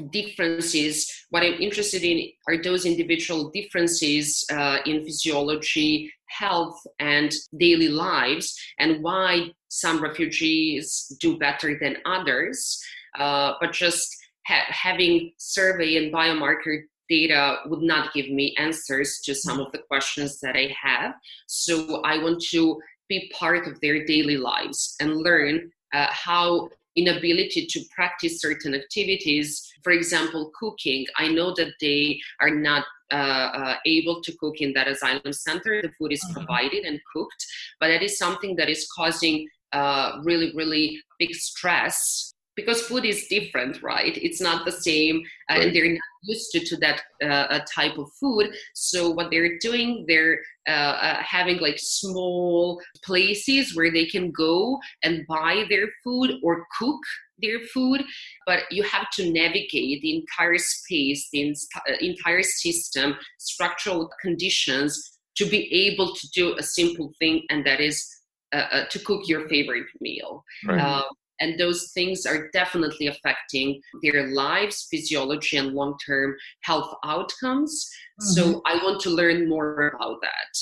differences. 0.00 1.10
What 1.30 1.42
i'm 1.42 1.60
interested 1.60 2.02
in 2.02 2.30
are 2.48 2.62
those 2.62 2.86
individual 2.86 3.50
differences 3.50 4.44
uh, 4.52 4.78
in 4.86 5.04
physiology 5.04 6.12
health 6.28 6.80
and 7.00 7.32
daily 7.58 7.88
lives 7.88 8.56
and 8.78 9.02
why 9.02 9.50
some 9.68 10.00
refugees 10.00 11.12
do 11.20 11.38
better 11.38 11.78
than 11.78 11.96
others. 12.06 12.80
Uh, 13.18 13.54
but 13.60 13.72
just 13.72 14.08
ha- 14.46 14.66
having 14.68 15.32
survey 15.38 15.96
and 15.96 16.12
biomarker 16.12 16.82
data 17.08 17.56
would 17.66 17.82
not 17.82 18.14
give 18.14 18.30
me 18.30 18.54
answers 18.56 19.20
to 19.24 19.34
some 19.34 19.58
of 19.58 19.72
the 19.72 19.78
questions 19.78 20.38
that 20.40 20.56
i 20.56 20.72
have. 20.80 21.14
So 21.46 22.00
i 22.02 22.22
want 22.22 22.40
to 22.50 22.80
be 23.08 23.30
part 23.36 23.66
of 23.66 23.80
their 23.80 24.04
daily 24.06 24.36
lives 24.36 24.94
and 25.00 25.16
learn 25.16 25.70
uh, 25.92 26.06
how 26.10 26.70
inability 27.00 27.66
to 27.66 27.80
practice 27.94 28.40
certain 28.40 28.74
activities, 28.74 29.46
for 29.82 29.92
example, 29.92 30.50
cooking. 30.58 31.06
I 31.16 31.28
know 31.28 31.54
that 31.54 31.72
they 31.80 32.20
are 32.40 32.50
not 32.50 32.84
uh, 33.12 33.48
uh, 33.60 33.76
able 33.86 34.22
to 34.22 34.32
cook 34.38 34.60
in 34.60 34.72
that 34.74 34.88
asylum 34.88 35.32
center. 35.32 35.82
The 35.82 35.90
food 35.98 36.12
is 36.12 36.22
mm-hmm. 36.24 36.34
provided 36.34 36.84
and 36.84 37.00
cooked, 37.12 37.46
but 37.80 37.88
that 37.88 38.02
is 38.02 38.18
something 38.18 38.56
that 38.56 38.68
is 38.68 38.88
causing 38.96 39.48
uh, 39.72 40.18
really, 40.24 40.52
really 40.54 41.00
big 41.18 41.34
stress 41.34 42.32
because 42.56 42.82
food 42.82 43.04
is 43.04 43.26
different, 43.28 43.82
right? 43.82 44.16
It's 44.16 44.40
not 44.40 44.64
the 44.64 44.72
same, 44.72 45.22
uh, 45.50 45.54
right. 45.54 45.66
and 45.66 45.76
they're 45.76 45.92
not 45.92 46.00
used 46.22 46.50
to, 46.52 46.60
to 46.60 46.76
that 46.78 47.02
uh, 47.22 47.60
type 47.72 47.96
of 47.98 48.12
food. 48.20 48.52
So 48.74 49.10
what 49.10 49.30
they're 49.30 49.58
doing, 49.58 50.04
they're 50.08 50.40
uh, 50.68 50.70
uh, 50.70 51.22
having 51.22 51.58
like 51.58 51.78
small 51.78 52.80
places 53.04 53.74
where 53.74 53.90
they 53.90 54.06
can 54.06 54.30
go 54.30 54.78
and 55.02 55.26
buy 55.26 55.64
their 55.68 55.88
food 56.04 56.32
or 56.42 56.66
cook 56.78 57.00
their 57.40 57.60
food, 57.72 58.02
but 58.46 58.60
you 58.70 58.82
have 58.82 59.08
to 59.12 59.32
navigate 59.32 60.02
the 60.02 60.16
entire 60.16 60.58
space, 60.58 61.28
the 61.32 61.56
uh, 61.76 61.92
entire 62.00 62.42
system, 62.42 63.16
structural 63.38 64.10
conditions 64.20 65.18
to 65.36 65.46
be 65.46 65.72
able 65.72 66.14
to 66.14 66.28
do 66.34 66.54
a 66.58 66.62
simple 66.62 67.12
thing, 67.18 67.42
and 67.48 67.64
that 67.64 67.80
is 67.80 68.06
uh, 68.52 68.84
to 68.90 68.98
cook 68.98 69.22
your 69.26 69.48
favorite 69.48 69.86
meal. 70.00 70.44
Right. 70.66 71.04
And 71.40 71.58
those 71.58 71.90
things 71.92 72.26
are 72.26 72.50
definitely 72.52 73.06
affecting 73.06 73.80
their 74.02 74.28
lives 74.28 74.86
physiology 74.90 75.56
and 75.56 75.72
long-term 75.72 76.36
health 76.62 76.94
outcomes 77.04 77.88
mm-hmm. 78.20 78.32
so 78.32 78.62
i 78.66 78.74
want 78.76 79.00
to 79.00 79.10
learn 79.10 79.48
more 79.48 79.88
about 79.88 80.20
that 80.20 80.52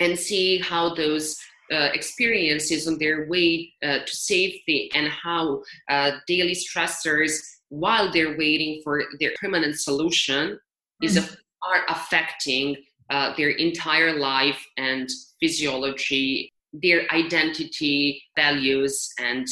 and 0.00 0.18
see 0.18 0.58
how 0.58 0.94
those 0.94 1.36
uh, 1.72 1.88
experiences 1.94 2.86
on 2.86 2.98
their 2.98 3.26
way 3.28 3.72
uh, 3.82 3.98
to 4.06 4.16
safety 4.16 4.90
and 4.94 5.08
how 5.08 5.62
uh, 5.88 6.12
daily 6.26 6.54
stressors 6.54 7.38
while 7.68 8.12
they're 8.12 8.36
waiting 8.36 8.80
for 8.84 9.04
their 9.20 9.32
permanent 9.40 9.78
solution 9.80 10.50
mm-hmm. 10.50 11.06
is 11.06 11.16
a, 11.16 11.22
are 11.66 11.84
affecting 11.88 12.76
uh, 13.10 13.34
their 13.36 13.50
entire 13.50 14.18
life 14.18 14.62
and 14.76 15.08
physiology 15.40 16.50
their 16.82 17.02
identity 17.12 18.22
values 18.36 19.12
and 19.20 19.46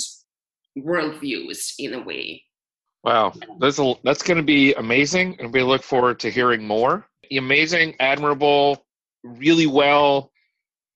worldviews 0.78 1.74
in 1.78 1.94
a 1.94 2.02
way. 2.02 2.42
Wow, 3.04 3.32
that's 3.58 3.78
a, 3.78 3.94
that's 4.04 4.22
going 4.22 4.36
to 4.36 4.44
be 4.44 4.74
amazing, 4.74 5.36
and 5.40 5.52
we 5.52 5.62
look 5.62 5.82
forward 5.82 6.20
to 6.20 6.30
hearing 6.30 6.64
more. 6.66 7.08
Amazing, 7.30 7.96
admirable, 7.98 8.86
really 9.24 9.66
well 9.66 10.32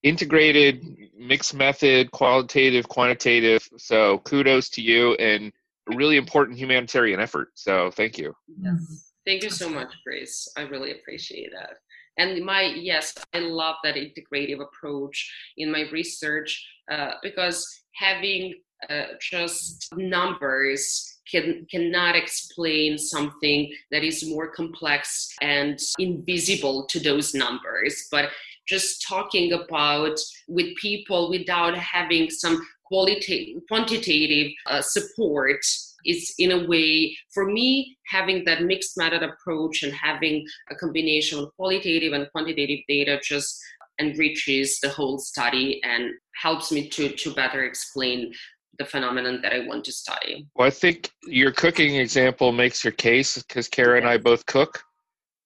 integrated, 0.03 0.85
mixed 1.17 1.53
method, 1.53 2.11
qualitative, 2.11 2.87
quantitative. 2.87 3.67
So 3.77 4.19
kudos 4.19 4.69
to 4.69 4.81
you, 4.81 5.13
and 5.15 5.51
a 5.91 5.95
really 5.95 6.17
important 6.17 6.57
humanitarian 6.57 7.19
effort. 7.19 7.49
So 7.55 7.91
thank 7.91 8.17
you. 8.17 8.33
Yes. 8.61 9.11
Thank 9.25 9.43
you 9.43 9.49
so 9.49 9.69
much, 9.69 9.93
Grace. 10.05 10.47
I 10.55 10.61
really 10.61 10.91
appreciate 10.91 11.51
that. 11.53 11.77
And 12.17 12.43
my 12.45 12.61
yes, 12.61 13.13
I 13.33 13.39
love 13.39 13.75
that 13.83 13.95
integrative 13.95 14.61
approach 14.61 15.31
in 15.57 15.71
my 15.71 15.83
research 15.91 16.65
uh, 16.89 17.11
because 17.21 17.67
having 17.93 18.55
uh, 18.89 19.13
just 19.19 19.93
numbers 19.95 21.19
can 21.29 21.65
cannot 21.69 22.15
explain 22.15 22.97
something 22.97 23.71
that 23.91 24.03
is 24.03 24.27
more 24.29 24.49
complex 24.51 25.33
and 25.41 25.79
invisible 25.99 26.85
to 26.87 26.99
those 26.99 27.33
numbers. 27.33 28.07
But 28.11 28.29
just 28.67 29.05
talking 29.07 29.53
about 29.53 30.19
with 30.47 30.75
people 30.77 31.29
without 31.29 31.77
having 31.77 32.29
some 32.29 32.61
qualitative 32.85 33.61
quantitative 33.67 34.53
uh, 34.65 34.81
support 34.81 35.59
is 36.05 36.33
in 36.39 36.51
a 36.51 36.67
way 36.67 37.15
for 37.33 37.45
me 37.45 37.97
having 38.07 38.45
that 38.45 38.63
mixed 38.63 38.97
method 38.97 39.23
approach 39.23 39.83
and 39.83 39.93
having 39.93 40.45
a 40.71 40.75
combination 40.75 41.39
of 41.39 41.53
qualitative 41.57 42.13
and 42.13 42.31
quantitative 42.31 42.79
data 42.87 43.19
just 43.21 43.59
enriches 43.99 44.79
the 44.79 44.89
whole 44.89 45.17
study 45.17 45.81
and 45.83 46.11
helps 46.41 46.71
me 46.71 46.87
to 46.87 47.09
to 47.09 47.33
better 47.33 47.63
explain 47.63 48.31
the 48.79 48.85
phenomenon 48.85 49.41
that 49.41 49.53
I 49.53 49.59
want 49.59 49.83
to 49.85 49.91
study. 49.91 50.47
Well, 50.55 50.67
I 50.67 50.71
think 50.71 51.11
your 51.25 51.51
cooking 51.51 51.95
example 51.95 52.51
makes 52.51 52.83
your 52.83 52.93
case 52.93 53.41
because 53.41 53.67
Kara 53.67 53.97
and 53.97 54.07
I 54.07 54.17
both 54.17 54.45
cook. 54.45 54.83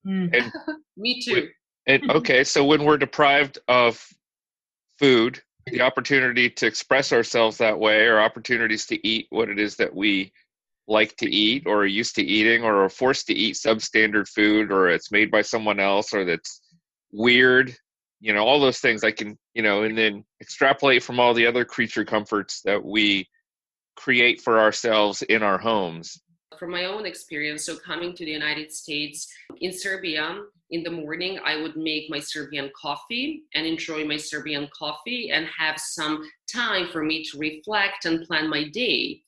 Mm. 0.05 0.35
And 0.35 0.51
Me 0.97 1.21
too. 1.21 1.49
and 1.87 2.09
okay, 2.11 2.43
so 2.43 2.65
when 2.65 2.83
we're 2.83 2.97
deprived 2.97 3.59
of 3.67 4.05
food, 4.99 5.41
the 5.67 5.81
opportunity 5.81 6.49
to 6.49 6.65
express 6.65 7.13
ourselves 7.13 7.57
that 7.57 7.77
way, 7.77 8.05
or 8.05 8.19
opportunities 8.19 8.85
to 8.87 9.07
eat 9.07 9.27
what 9.29 9.49
it 9.49 9.59
is 9.59 9.75
that 9.75 9.93
we 9.93 10.31
like 10.87 11.15
to 11.17 11.29
eat, 11.29 11.63
or 11.65 11.83
are 11.83 11.85
used 11.85 12.15
to 12.15 12.23
eating, 12.23 12.63
or 12.63 12.83
are 12.83 12.89
forced 12.89 13.27
to 13.27 13.33
eat 13.33 13.55
substandard 13.55 14.27
food, 14.27 14.71
or 14.71 14.89
it's 14.89 15.11
made 15.11 15.31
by 15.31 15.41
someone 15.41 15.79
else, 15.79 16.13
or 16.13 16.25
that's 16.25 16.61
weird, 17.11 17.75
you 18.21 18.33
know, 18.33 18.45
all 18.45 18.59
those 18.59 18.79
things. 18.79 19.03
I 19.03 19.11
can 19.11 19.37
you 19.53 19.61
know, 19.61 19.83
and 19.83 19.97
then 19.97 20.23
extrapolate 20.41 21.03
from 21.03 21.19
all 21.19 21.33
the 21.33 21.45
other 21.45 21.65
creature 21.65 22.05
comforts 22.05 22.61
that 22.61 22.83
we 22.83 23.27
create 23.95 24.41
for 24.41 24.59
ourselves 24.59 25.21
in 25.23 25.43
our 25.43 25.57
homes. 25.57 26.21
From 26.57 26.71
my 26.71 26.85
own 26.85 27.05
experience, 27.05 27.65
so 27.65 27.75
coming 27.77 28.13
to 28.15 28.25
the 28.25 28.31
United 28.31 28.71
States 28.71 29.27
in 29.61 29.73
Serbia, 29.73 30.41
in 30.69 30.83
the 30.83 30.91
morning, 30.91 31.39
I 31.43 31.61
would 31.61 31.75
make 31.75 32.09
my 32.09 32.19
Serbian 32.19 32.71
coffee 32.79 33.43
and 33.55 33.65
enjoy 33.65 34.05
my 34.05 34.17
Serbian 34.17 34.69
coffee 34.77 35.31
and 35.31 35.47
have 35.57 35.77
some 35.79 36.23
time 36.51 36.87
for 36.91 37.03
me 37.03 37.23
to 37.25 37.37
reflect 37.37 38.05
and 38.05 38.25
plan 38.25 38.49
my 38.49 38.69
day. 38.69 39.21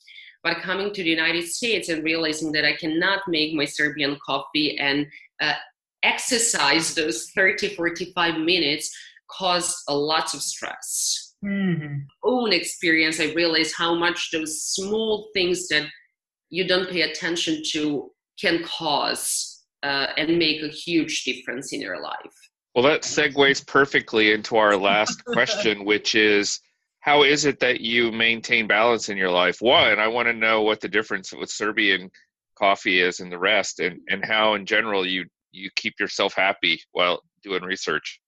But 0.44 0.58
coming 0.58 0.94
to 0.94 1.04
the 1.04 1.10
United 1.10 1.48
States 1.48 1.90
and 1.90 2.04
realizing 2.04 2.52
that 2.52 2.66
I 2.66 2.76
cannot 2.76 3.22
make 3.28 3.54
my 3.54 3.66
Serbian 3.66 4.18
coffee 4.26 4.78
and 4.78 5.08
uh, 5.42 5.54
exercise 6.04 6.94
those 6.94 7.30
30, 7.36 7.76
45 7.76 8.40
minutes 8.40 8.96
caused 9.30 9.76
a 9.88 9.96
lot 9.96 10.34
of 10.34 10.42
stress. 10.42 11.36
Mm-hmm. 11.44 12.00
Own 12.24 12.54
experience, 12.54 13.20
I 13.20 13.34
realized 13.34 13.76
how 13.76 13.96
much 13.96 14.30
those 14.32 14.64
small 14.64 15.30
things 15.34 15.68
that 15.70 15.88
you 16.50 16.68
don't 16.68 16.90
pay 16.90 17.02
attention 17.02 17.62
to 17.72 18.12
can 18.40 18.64
cause 18.64 19.64
uh, 19.84 20.08
and 20.18 20.38
make 20.38 20.62
a 20.62 20.68
huge 20.68 21.24
difference 21.24 21.74
in 21.74 21.82
your 21.82 22.02
life. 22.02 22.34
Well, 22.74 22.86
that 22.86 23.02
segues 23.02 23.66
perfectly 23.66 24.32
into 24.32 24.56
our 24.56 24.76
last 24.76 25.24
question, 25.26 25.86
which 25.86 26.16
is 26.16 26.60
how 27.02 27.24
is 27.24 27.46
it 27.46 27.60
that 27.60 27.82
you 27.82 28.12
maintain 28.12 28.66
balance 28.66 29.10
in 29.10 29.18
your 29.18 29.30
life? 29.30 29.62
One, 29.62 30.00
I 30.00 30.08
want 30.08 30.28
to 30.30 30.34
know 30.34 30.62
what 30.62 30.80
the 30.80 30.88
difference 30.88 31.34
with 31.34 31.50
Serbian 31.50 32.10
coffee 32.58 33.02
is 33.02 33.20
and 33.20 33.32
the 33.32 33.38
rest, 33.38 33.80
and, 33.80 34.00
and 34.08 34.24
how 34.24 34.54
in 34.54 34.66
general 34.66 35.06
you 35.06 35.26
you 35.54 35.70
keep 35.76 36.00
yourself 36.00 36.34
happy 36.34 36.82
while 36.92 37.22
doing 37.44 37.64
research. 37.64 38.20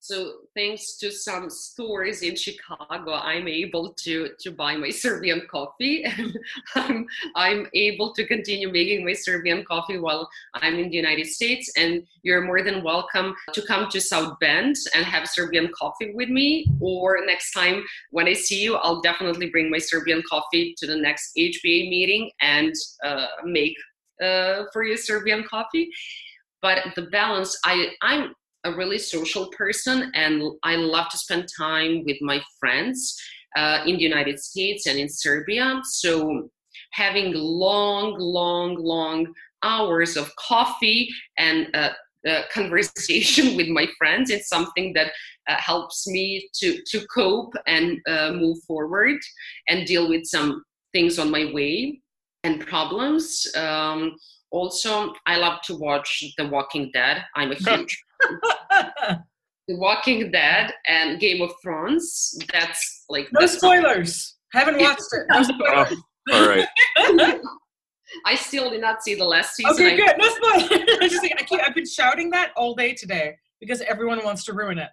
So 0.00 0.32
thanks 0.54 0.96
to 0.98 1.10
some 1.10 1.50
stores 1.50 2.22
in 2.22 2.36
Chicago, 2.36 3.14
I'm 3.14 3.48
able 3.48 3.94
to 4.04 4.30
to 4.38 4.50
buy 4.52 4.76
my 4.76 4.90
Serbian 4.90 5.42
coffee, 5.50 6.04
and 6.16 6.38
I'm 6.76 7.06
I'm 7.34 7.66
able 7.74 8.14
to 8.14 8.24
continue 8.24 8.70
making 8.70 9.04
my 9.04 9.12
Serbian 9.12 9.64
coffee 9.64 9.98
while 9.98 10.28
I'm 10.54 10.76
in 10.76 10.90
the 10.90 10.96
United 10.96 11.26
States. 11.26 11.72
And 11.76 12.04
you're 12.22 12.42
more 12.42 12.62
than 12.62 12.84
welcome 12.84 13.34
to 13.52 13.62
come 13.62 13.88
to 13.90 14.00
South 14.00 14.38
Bend 14.38 14.76
and 14.94 15.04
have 15.04 15.28
Serbian 15.28 15.68
coffee 15.76 16.12
with 16.14 16.28
me. 16.28 16.64
Or 16.80 17.18
next 17.26 17.50
time 17.52 17.82
when 18.10 18.28
I 18.28 18.34
see 18.34 18.62
you, 18.62 18.76
I'll 18.76 19.00
definitely 19.00 19.50
bring 19.50 19.68
my 19.68 19.78
Serbian 19.78 20.22
coffee 20.30 20.76
to 20.78 20.86
the 20.86 20.96
next 20.96 21.32
HBA 21.36 21.90
meeting 21.90 22.30
and 22.40 22.72
uh, 23.04 23.26
make 23.44 23.76
uh, 24.22 24.64
for 24.72 24.84
you 24.84 24.96
Serbian 24.96 25.42
coffee 25.42 25.90
but 26.62 26.78
the 26.96 27.02
balance 27.02 27.58
i 27.64 27.88
i'm 28.02 28.34
a 28.64 28.76
really 28.76 28.98
social 28.98 29.48
person 29.50 30.10
and 30.14 30.42
I 30.62 30.76
love 30.76 31.08
to 31.10 31.18
spend 31.18 31.48
time 31.56 32.04
with 32.04 32.18
my 32.20 32.40
friends 32.58 33.16
uh, 33.56 33.82
in 33.86 33.96
the 33.96 34.02
United 34.02 34.38
States 34.38 34.86
and 34.86 34.98
in 34.98 35.08
Serbia. 35.08 35.80
So 35.84 36.50
having 36.92 37.32
long, 37.34 38.16
long, 38.18 38.76
long 38.76 39.32
hours 39.62 40.16
of 40.16 40.34
coffee 40.36 41.08
and 41.38 41.68
uh, 41.74 41.90
uh, 42.28 42.42
conversation 42.52 43.56
with 43.56 43.68
my 43.68 43.86
friends 43.96 44.30
is 44.30 44.48
something 44.48 44.92
that 44.94 45.12
uh, 45.48 45.56
helps 45.56 46.06
me 46.06 46.48
to 46.54 46.78
to 46.86 47.06
cope 47.06 47.54
and 47.66 47.98
uh, 48.08 48.32
move 48.32 48.58
forward 48.66 49.18
and 49.68 49.86
deal 49.86 50.08
with 50.08 50.24
some 50.26 50.62
things 50.92 51.18
on 51.18 51.30
my 51.30 51.50
way 51.52 52.00
and 52.44 52.66
problems. 52.66 53.46
Um, 53.56 54.16
also, 54.50 55.12
I 55.26 55.36
love 55.36 55.60
to 55.62 55.74
watch 55.76 56.24
The 56.36 56.48
Walking 56.48 56.90
Dead. 56.92 57.24
I'm 57.36 57.52
a 57.52 57.54
huge 57.70 58.04
The 59.68 59.76
Walking 59.76 60.30
Dead 60.30 60.72
and 60.86 61.20
Game 61.20 61.42
of 61.42 61.52
Thrones. 61.62 62.38
That's 62.52 63.04
like 63.08 63.28
no 63.32 63.46
spoilers. 63.46 64.36
Haven't 64.52 64.80
watched 64.80 65.02
it. 65.12 65.26
No 65.30 65.42
spoilers. 65.42 66.02
Oh, 66.30 66.42
all 66.42 66.48
right. 66.48 66.68
I 68.24 68.34
still 68.34 68.70
did 68.70 68.80
not 68.80 69.02
see 69.02 69.14
the 69.14 69.24
last 69.24 69.54
season. 69.54 69.74
Okay, 69.74 69.96
good. 69.96 70.16
No 70.16 70.28
spoilers. 70.28 70.70
I 71.00 71.08
just, 71.08 71.22
I 71.22 71.42
keep, 71.42 71.60
I've 71.62 71.74
been 71.74 71.86
shouting 71.86 72.30
that 72.30 72.52
all 72.56 72.74
day 72.74 72.94
today 72.94 73.36
because 73.60 73.80
everyone 73.82 74.24
wants 74.24 74.44
to 74.44 74.54
ruin 74.54 74.78
it. 74.78 74.88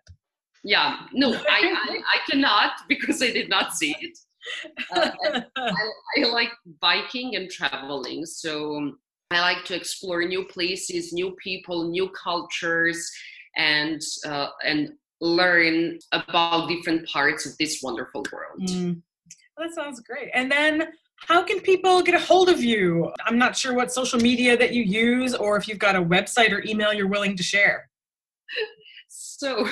Yeah, 0.63 0.97
no, 1.13 1.31
I, 1.33 1.75
I, 1.89 1.97
I 1.97 2.29
cannot 2.29 2.71
because 2.89 3.21
I 3.21 3.31
did 3.31 3.49
not 3.49 3.75
see 3.75 3.95
it. 4.01 4.17
Uh, 4.91 5.11
I, 5.55 5.69
I, 6.17 6.23
like 6.29 6.49
biking 6.81 7.35
and 7.35 7.49
traveling, 7.49 8.25
so 8.25 8.93
I 9.35 9.41
like 9.41 9.65
to 9.65 9.75
explore 9.75 10.23
new 10.23 10.45
places, 10.45 11.13
new 11.13 11.35
people, 11.43 11.89
new 11.89 12.09
cultures, 12.09 13.11
and 13.57 14.01
uh, 14.25 14.47
and 14.63 14.93
learn 15.21 15.99
about 16.11 16.69
different 16.69 17.07
parts 17.07 17.45
of 17.45 17.57
this 17.57 17.81
wonderful 17.81 18.23
world. 18.31 18.69
Mm. 18.69 19.01
Well, 19.57 19.67
that 19.67 19.75
sounds 19.75 20.01
great. 20.01 20.29
And 20.33 20.51
then 20.51 20.89
how 21.27 21.43
can 21.43 21.59
people 21.61 22.01
get 22.01 22.15
a 22.15 22.19
hold 22.19 22.49
of 22.49 22.61
you? 22.63 23.11
I'm 23.25 23.37
not 23.37 23.55
sure 23.55 23.73
what 23.73 23.91
social 23.91 24.19
media 24.19 24.57
that 24.57 24.73
you 24.73 24.83
use 24.83 25.33
or 25.33 25.55
if 25.57 25.67
you've 25.67 25.79
got 25.79 25.95
a 25.95 26.01
website 26.01 26.51
or 26.51 26.63
email 26.65 26.93
you're 26.93 27.07
willing 27.07 27.35
to 27.37 27.43
share. 27.43 27.89
So 29.37 29.67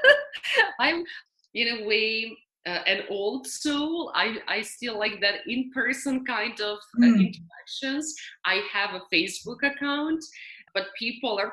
I'm 0.80 1.04
in 1.54 1.78
a 1.78 1.86
way 1.86 2.36
uh, 2.66 2.82
an 2.86 3.02
old 3.08 3.46
soul. 3.46 4.12
I, 4.14 4.38
I 4.48 4.62
still 4.62 4.98
like 4.98 5.20
that 5.20 5.46
in 5.46 5.70
person 5.72 6.24
kind 6.24 6.60
of 6.60 6.78
uh, 6.98 7.06
mm. 7.06 7.32
interactions. 7.32 8.14
I 8.44 8.62
have 8.72 8.90
a 8.94 9.02
Facebook 9.14 9.62
account, 9.62 10.24
but 10.74 10.86
people 10.98 11.38
are 11.38 11.52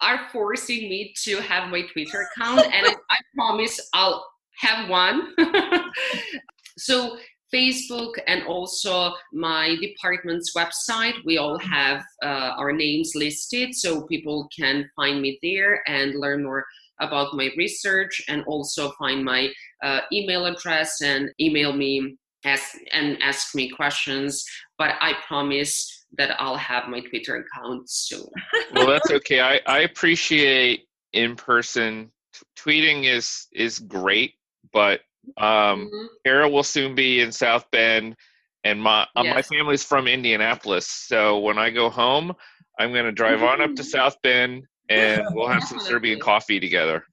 are 0.00 0.28
forcing 0.32 0.88
me 0.88 1.14
to 1.22 1.36
have 1.36 1.70
my 1.70 1.82
Twitter 1.92 2.26
account, 2.36 2.60
and 2.74 2.86
I, 2.88 2.94
I 3.10 3.18
promise 3.36 3.78
I'll 3.94 4.26
have 4.58 4.88
one. 4.88 5.32
so 6.78 7.18
Facebook 7.54 8.14
and 8.26 8.42
also 8.44 9.12
my 9.32 9.76
department's 9.80 10.56
website. 10.56 11.14
We 11.24 11.38
all 11.38 11.58
have 11.58 12.02
uh, 12.22 12.52
our 12.56 12.72
names 12.72 13.12
listed 13.14 13.74
so 13.74 14.06
people 14.06 14.48
can 14.56 14.88
find 14.96 15.20
me 15.20 15.38
there 15.42 15.82
and 15.86 16.18
learn 16.18 16.44
more 16.44 16.64
about 17.02 17.34
my 17.34 17.50
research 17.56 18.22
and 18.28 18.42
also 18.46 18.92
find 18.92 19.24
my 19.24 19.50
uh, 19.82 20.00
email 20.12 20.46
address 20.46 21.02
and 21.02 21.30
email 21.40 21.72
me 21.72 22.16
ask, 22.44 22.76
and 22.92 23.20
ask 23.22 23.54
me 23.54 23.68
questions. 23.68 24.44
But 24.78 24.94
I 25.00 25.14
promise 25.26 26.06
that 26.18 26.40
I'll 26.40 26.56
have 26.56 26.88
my 26.88 27.00
Twitter 27.00 27.44
account 27.44 27.88
soon. 27.88 28.26
well, 28.74 28.86
that's 28.86 29.10
okay. 29.10 29.40
I, 29.40 29.60
I 29.66 29.80
appreciate 29.80 30.86
in 31.12 31.36
person 31.36 32.10
t- 32.32 32.40
tweeting 32.58 33.04
is 33.04 33.46
is 33.52 33.78
great, 33.78 34.34
but 34.72 35.00
um, 35.38 35.86
mm-hmm. 35.86 36.06
Cara 36.26 36.48
will 36.48 36.62
soon 36.62 36.94
be 36.94 37.20
in 37.20 37.32
South 37.32 37.64
Bend, 37.70 38.16
and 38.64 38.82
my 38.82 39.06
uh, 39.16 39.24
my 39.24 39.42
family's 39.42 39.84
from 39.84 40.06
Indianapolis. 40.06 40.86
So 40.86 41.38
when 41.38 41.58
I 41.58 41.70
go 41.70 41.88
home, 41.88 42.32
I'm 42.78 42.92
going 42.92 43.04
to 43.04 43.12
drive 43.12 43.40
mm-hmm. 43.40 43.62
on 43.62 43.70
up 43.70 43.74
to. 43.76 43.84
South 43.92 44.16
Bend, 44.22 44.64
and 44.92 45.26
we'll 45.32 45.48
have 45.48 45.64
some 45.64 45.80
Serbian 45.80 46.18
coffee 46.18 46.60
together. 46.60 47.04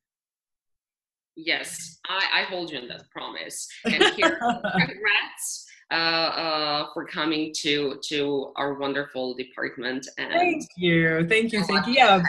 Yes, 1.36 2.00
I, 2.08 2.42
I 2.42 2.44
hold 2.44 2.72
you 2.72 2.80
on 2.80 2.88
that 2.90 3.10
promise. 3.12 3.68
And 3.86 4.04
here, 4.16 4.38
congrats 4.40 5.68
uh, 5.92 5.96
uh, 5.96 6.88
for 6.94 7.06
coming 7.06 7.54
to 7.60 7.98
to 8.10 8.52
our 8.58 8.74
wonderful 8.74 9.36
department. 9.36 10.08
And 10.18 10.32
thank 10.34 10.66
you, 10.78 11.26
thank 11.28 11.54
you, 11.54 11.64
thank 11.64 11.88
you. 11.88 11.94
Yeah. 11.94 12.22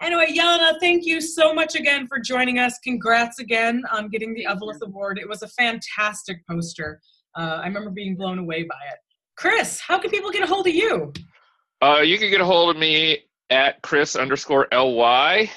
Anyway, 0.00 0.32
Yana, 0.32 0.78
thank 0.78 1.04
you 1.04 1.20
so 1.20 1.52
much 1.52 1.74
again 1.74 2.06
for 2.06 2.20
joining 2.20 2.60
us. 2.60 2.78
Congrats 2.84 3.40
again 3.40 3.82
on 3.90 4.08
getting 4.08 4.32
the 4.32 4.46
Eveleth 4.48 4.80
Award. 4.82 5.18
It 5.18 5.28
was 5.28 5.42
a 5.42 5.48
fantastic 5.48 6.46
poster. 6.46 7.00
Uh, 7.36 7.60
I 7.62 7.66
remember 7.66 7.90
being 7.90 8.14
blown 8.14 8.38
away 8.38 8.62
by 8.62 8.76
it. 8.92 8.98
Chris, 9.36 9.80
how 9.80 9.98
can 9.98 10.10
people 10.10 10.30
get 10.30 10.42
a 10.42 10.46
hold 10.46 10.68
of 10.68 10.74
you? 10.74 11.12
Uh, 11.82 12.00
you 12.00 12.16
can 12.16 12.30
get 12.30 12.40
a 12.40 12.44
hold 12.44 12.74
of 12.74 12.80
me 12.80 13.18
at 13.50 13.82
Chris 13.82 14.16
underscore 14.16 14.68
ly 14.72 15.50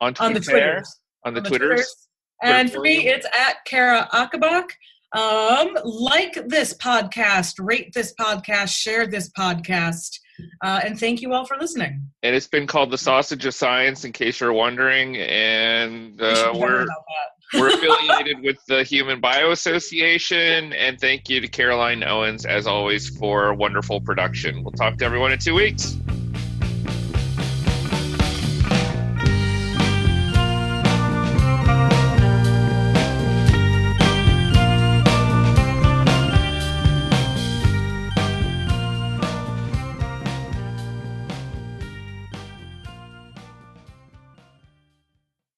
on 0.00 0.14
Twitter. 0.14 0.26
On 0.26 0.34
the 0.34 0.40
Twitters. 0.40 1.00
On 1.24 1.34
the, 1.34 1.38
on 1.38 1.42
the 1.44 1.48
Twitters. 1.48 1.68
Twitters. 1.68 2.08
And 2.42 2.70
for 2.70 2.80
me, 2.80 3.08
it's 3.08 3.26
at 3.26 3.64
Cara 3.64 4.08
Ocobock. 4.12 4.70
Um, 5.12 5.76
like 5.84 6.48
this 6.48 6.74
podcast, 6.74 7.54
rate 7.58 7.92
this 7.94 8.12
podcast, 8.20 8.68
share 8.68 9.06
this 9.06 9.30
podcast, 9.30 10.18
uh, 10.62 10.80
and 10.84 10.98
thank 10.98 11.22
you 11.22 11.32
all 11.32 11.46
for 11.46 11.56
listening. 11.58 12.02
And 12.22 12.34
it's 12.34 12.48
been 12.48 12.66
called 12.66 12.90
the 12.90 12.98
Sausage 12.98 13.46
of 13.46 13.54
Science, 13.54 14.04
in 14.04 14.12
case 14.12 14.40
you're 14.40 14.52
wondering. 14.52 15.16
And 15.16 16.20
uh, 16.20 16.52
we're 16.54 16.86
we're 17.54 17.68
affiliated 17.74 18.40
with 18.42 18.58
the 18.66 18.82
Human 18.82 19.20
Bio 19.20 19.52
Association. 19.52 20.72
And 20.74 21.00
thank 21.00 21.30
you 21.30 21.40
to 21.40 21.48
Caroline 21.48 22.02
Owens, 22.02 22.44
as 22.44 22.66
always, 22.66 23.08
for 23.16 23.54
wonderful 23.54 24.00
production. 24.00 24.62
We'll 24.64 24.72
talk 24.72 24.98
to 24.98 25.04
everyone 25.04 25.32
in 25.32 25.38
two 25.38 25.54
weeks. 25.54 25.96